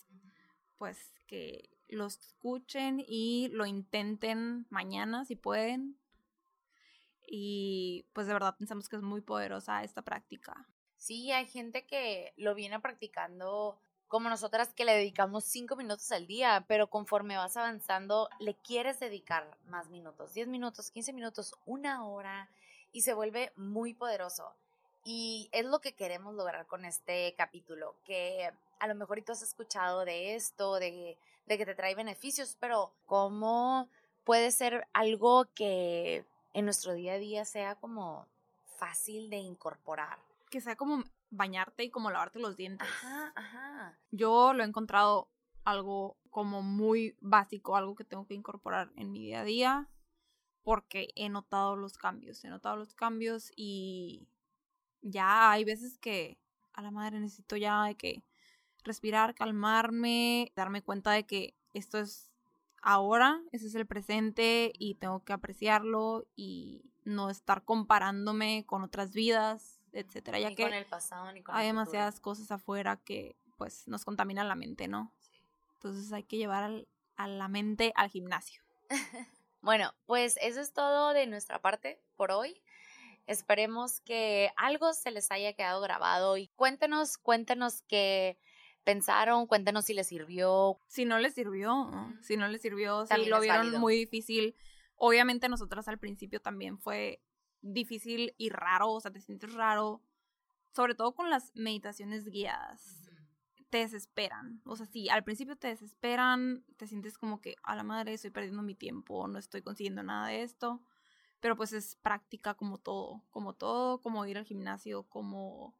pues 0.77 1.13
que 1.27 1.69
lo 1.89 2.05
escuchen 2.05 3.03
y 3.05 3.49
lo 3.49 3.65
intenten 3.65 4.65
mañana 4.69 5.25
si 5.25 5.35
pueden. 5.35 5.97
Y 7.29 8.05
pues 8.13 8.27
de 8.27 8.33
verdad 8.33 8.55
pensamos 8.57 8.87
que 8.87 8.95
es 8.95 9.01
muy 9.01 9.21
poderosa 9.21 9.83
esta 9.83 10.01
práctica. 10.01 10.67
Sí, 10.95 11.31
hay 11.31 11.45
gente 11.45 11.85
que 11.85 12.33
lo 12.37 12.55
viene 12.55 12.79
practicando 12.79 13.79
como 14.07 14.29
nosotras 14.29 14.73
que 14.73 14.85
le 14.85 14.93
dedicamos 14.93 15.43
cinco 15.43 15.75
minutos 15.75 16.11
al 16.11 16.27
día, 16.27 16.65
pero 16.67 16.89
conforme 16.89 17.35
vas 17.35 17.57
avanzando 17.57 18.29
le 18.39 18.55
quieres 18.55 18.99
dedicar 18.99 19.57
más 19.65 19.89
minutos, 19.89 20.33
10 20.33 20.47
minutos, 20.47 20.91
15 20.91 21.11
minutos, 21.11 21.53
una 21.65 22.05
hora 22.07 22.49
y 22.93 23.01
se 23.01 23.13
vuelve 23.13 23.51
muy 23.57 23.93
poderoso. 23.93 24.55
Y 25.09 25.47
es 25.53 25.65
lo 25.65 25.79
que 25.79 25.93
queremos 25.93 26.35
lograr 26.35 26.67
con 26.67 26.83
este 26.83 27.33
capítulo, 27.37 27.95
que 28.03 28.51
a 28.77 28.87
lo 28.87 28.95
mejor 28.95 29.21
tú 29.21 29.31
has 29.31 29.41
escuchado 29.41 30.03
de 30.03 30.35
esto, 30.35 30.75
de, 30.75 31.17
de 31.45 31.57
que 31.57 31.65
te 31.65 31.75
trae 31.75 31.95
beneficios, 31.95 32.57
pero 32.59 32.91
¿cómo 33.05 33.87
puede 34.25 34.51
ser 34.51 34.85
algo 34.91 35.45
que 35.55 36.25
en 36.51 36.65
nuestro 36.65 36.93
día 36.93 37.13
a 37.13 37.19
día 37.19 37.45
sea 37.45 37.75
como 37.75 38.27
fácil 38.65 39.29
de 39.29 39.37
incorporar? 39.37 40.19
Que 40.49 40.59
sea 40.59 40.75
como 40.75 41.05
bañarte 41.29 41.85
y 41.85 41.89
como 41.89 42.11
lavarte 42.11 42.39
los 42.39 42.57
dientes. 42.57 42.85
Ajá, 42.85 43.31
ajá. 43.33 43.97
Yo 44.11 44.51
lo 44.51 44.63
he 44.63 44.67
encontrado 44.67 45.29
algo 45.63 46.17
como 46.29 46.61
muy 46.61 47.15
básico, 47.21 47.77
algo 47.77 47.95
que 47.95 48.03
tengo 48.03 48.27
que 48.27 48.33
incorporar 48.33 48.91
en 48.97 49.13
mi 49.13 49.19
día 49.19 49.39
a 49.39 49.45
día, 49.45 49.87
porque 50.63 51.13
he 51.15 51.29
notado 51.29 51.77
los 51.77 51.97
cambios, 51.97 52.43
he 52.43 52.49
notado 52.49 52.75
los 52.75 52.93
cambios 52.93 53.53
y 53.55 54.27
ya 55.09 55.51
hay 55.51 55.63
veces 55.63 55.97
que 55.97 56.37
a 56.73 56.81
la 56.81 56.91
madre 56.91 57.19
necesito 57.19 57.55
ya 57.55 57.83
de 57.85 57.95
que 57.95 58.23
respirar, 58.83 59.35
calmarme, 59.35 60.51
darme 60.55 60.81
cuenta 60.81 61.11
de 61.11 61.25
que 61.25 61.55
esto 61.73 61.97
es 61.99 62.29
ahora, 62.81 63.41
ese 63.51 63.67
es 63.67 63.75
el 63.75 63.85
presente 63.85 64.71
y 64.77 64.95
tengo 64.95 65.23
que 65.23 65.33
apreciarlo 65.33 66.25
y 66.35 66.83
no 67.03 67.29
estar 67.29 67.63
comparándome 67.63 68.65
con 68.65 68.83
otras 68.83 69.13
vidas, 69.13 69.79
etcétera, 69.91 70.39
ya 70.39 70.49
ni 70.49 70.55
que 70.55 70.63
con 70.63 70.73
el 70.73 70.85
pasado 70.85 71.31
ni 71.31 71.41
con 71.41 71.55
hay 71.55 71.67
el 71.67 71.73
demasiadas 71.73 72.19
cosas 72.19 72.51
afuera 72.51 72.97
que 72.97 73.35
pues 73.57 73.87
nos 73.87 74.05
contaminan 74.05 74.47
la 74.47 74.55
mente, 74.55 74.87
¿no? 74.87 75.11
Entonces 75.73 76.11
hay 76.13 76.23
que 76.23 76.37
llevar 76.37 76.63
al- 76.63 76.87
a 77.15 77.27
la 77.27 77.47
mente 77.47 77.91
al 77.95 78.09
gimnasio. 78.09 78.61
Bueno, 79.61 79.91
pues 80.05 80.37
eso 80.41 80.61
es 80.61 80.71
todo 80.71 81.13
de 81.13 81.25
nuestra 81.27 81.59
parte 81.59 81.99
por 82.15 82.31
hoy. 82.31 82.61
Esperemos 83.27 83.99
que 84.01 84.51
algo 84.55 84.93
se 84.93 85.11
les 85.11 85.29
haya 85.31 85.53
quedado 85.53 85.81
grabado 85.81 86.37
y 86.37 86.47
cuéntenos, 86.55 87.17
cuéntenos 87.17 87.81
qué 87.83 88.39
pensaron, 88.85 89.47
cuéntenos 89.47 89.83
si 89.83 89.93
les 89.93 90.07
sirvió. 90.07 90.79
Si 90.87 91.03
no 91.03 91.19
les 91.19 91.33
sirvió, 91.33 91.91
si 92.21 92.37
no 92.37 92.47
les 92.47 92.61
sirvió, 92.61 93.05
si 93.05 93.09
También 93.09 93.29
lo 93.29 93.41
vieron 93.41 93.57
válido. 93.65 93.79
muy 93.79 93.95
difícil. 93.95 94.55
Obviamente 94.95 95.49
nosotras 95.49 95.89
al 95.89 95.99
principio 95.99 96.39
también 96.39 96.79
fue 96.79 97.21
difícil 97.61 98.33
y 98.37 98.49
raro, 98.49 98.91
o 98.91 99.01
sea, 99.01 99.11
te 99.11 99.19
sientes 99.19 99.53
raro, 99.53 100.01
sobre 100.73 100.95
todo 100.95 101.13
con 101.13 101.29
las 101.29 101.51
meditaciones 101.53 102.29
guiadas. 102.29 103.09
Te 103.69 103.79
desesperan, 103.79 104.61
o 104.63 104.77
sea, 104.77 104.85
sí, 104.85 105.09
al 105.09 105.25
principio 105.25 105.57
te 105.57 105.67
desesperan, 105.67 106.63
te 106.77 106.87
sientes 106.87 107.17
como 107.17 107.41
que 107.41 107.55
a 107.63 107.75
la 107.75 107.83
madre 107.83 108.13
estoy 108.13 108.31
perdiendo 108.31 108.61
mi 108.63 108.75
tiempo, 108.75 109.27
no 109.27 109.37
estoy 109.37 109.61
consiguiendo 109.61 110.01
nada 110.01 110.29
de 110.29 110.43
esto, 110.43 110.81
pero 111.39 111.55
pues 111.55 111.73
es 111.73 111.95
práctica 111.97 112.53
como 112.53 112.77
todo, 112.77 113.23
como 113.31 113.53
todo, 113.53 114.01
como 114.01 114.25
ir 114.25 114.37
al 114.37 114.45
gimnasio, 114.45 115.03
como 115.03 115.75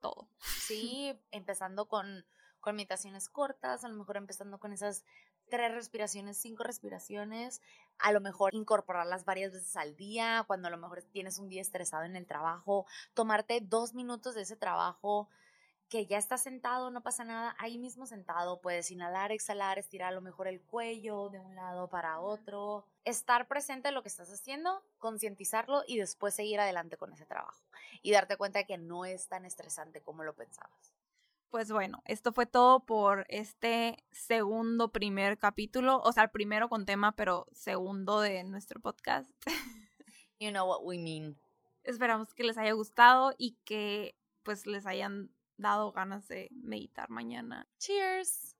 todo. 0.00 0.28
Sí, 0.70 1.18
empezando 1.30 1.88
con, 1.88 2.24
con 2.60 2.76
meditaciones 2.76 3.28
cortas, 3.28 3.84
a 3.84 3.88
lo 3.88 3.96
mejor 3.96 4.16
empezando 4.16 4.58
con 4.58 4.72
esas 4.72 5.04
tres 5.50 5.72
respiraciones, 5.72 6.38
cinco 6.38 6.62
respiraciones, 6.62 7.60
a 7.98 8.12
lo 8.12 8.20
mejor 8.20 8.54
incorporarlas 8.54 9.24
varias 9.24 9.52
veces 9.52 9.76
al 9.76 9.96
día, 9.96 10.44
cuando 10.46 10.68
a 10.68 10.70
lo 10.70 10.78
mejor 10.78 11.02
tienes 11.02 11.38
un 11.38 11.48
día 11.48 11.60
estresado 11.60 12.04
en 12.04 12.16
el 12.16 12.26
trabajo, 12.26 12.86
tomarte 13.14 13.60
dos 13.60 13.94
minutos 13.94 14.34
de 14.34 14.42
ese 14.42 14.56
trabajo 14.56 15.28
que 15.90 16.06
ya 16.06 16.18
estás 16.18 16.40
sentado, 16.40 16.90
no 16.90 17.02
pasa 17.02 17.24
nada, 17.24 17.56
ahí 17.58 17.76
mismo 17.76 18.06
sentado 18.06 18.60
puedes 18.60 18.92
inhalar, 18.92 19.32
exhalar, 19.32 19.76
estirar 19.76 20.12
a 20.12 20.14
lo 20.14 20.20
mejor 20.20 20.46
el 20.46 20.62
cuello 20.62 21.28
de 21.30 21.40
un 21.40 21.56
lado 21.56 21.88
para 21.88 22.20
otro, 22.20 22.86
estar 23.04 23.48
presente 23.48 23.88
en 23.88 23.96
lo 23.96 24.02
que 24.02 24.08
estás 24.08 24.30
haciendo, 24.30 24.84
concientizarlo 24.98 25.82
y 25.88 25.98
después 25.98 26.32
seguir 26.32 26.60
adelante 26.60 26.96
con 26.96 27.12
ese 27.12 27.26
trabajo 27.26 27.60
y 28.02 28.12
darte 28.12 28.36
cuenta 28.36 28.60
de 28.60 28.66
que 28.66 28.78
no 28.78 29.04
es 29.04 29.26
tan 29.26 29.44
estresante 29.44 30.00
como 30.00 30.22
lo 30.22 30.32
pensabas. 30.32 30.94
Pues 31.50 31.72
bueno, 31.72 32.00
esto 32.04 32.32
fue 32.32 32.46
todo 32.46 32.86
por 32.86 33.26
este 33.28 34.04
segundo 34.12 34.92
primer 34.92 35.38
capítulo, 35.38 36.00
o 36.02 36.12
sea, 36.12 36.22
el 36.22 36.30
primero 36.30 36.68
con 36.68 36.86
tema, 36.86 37.16
pero 37.16 37.48
segundo 37.50 38.20
de 38.20 38.44
nuestro 38.44 38.80
podcast. 38.80 39.28
You 40.38 40.50
know 40.50 40.68
what 40.68 40.84
we 40.84 40.98
mean. 40.98 41.36
Esperamos 41.82 42.32
que 42.32 42.44
les 42.44 42.56
haya 42.56 42.72
gustado 42.72 43.34
y 43.36 43.58
que 43.64 44.14
pues 44.44 44.66
les 44.66 44.86
hayan 44.86 45.30
dado 45.60 45.92
ganas 45.92 46.26
de 46.28 46.48
meditar 46.50 47.10
mañana. 47.10 47.66
Cheers. 47.78 48.56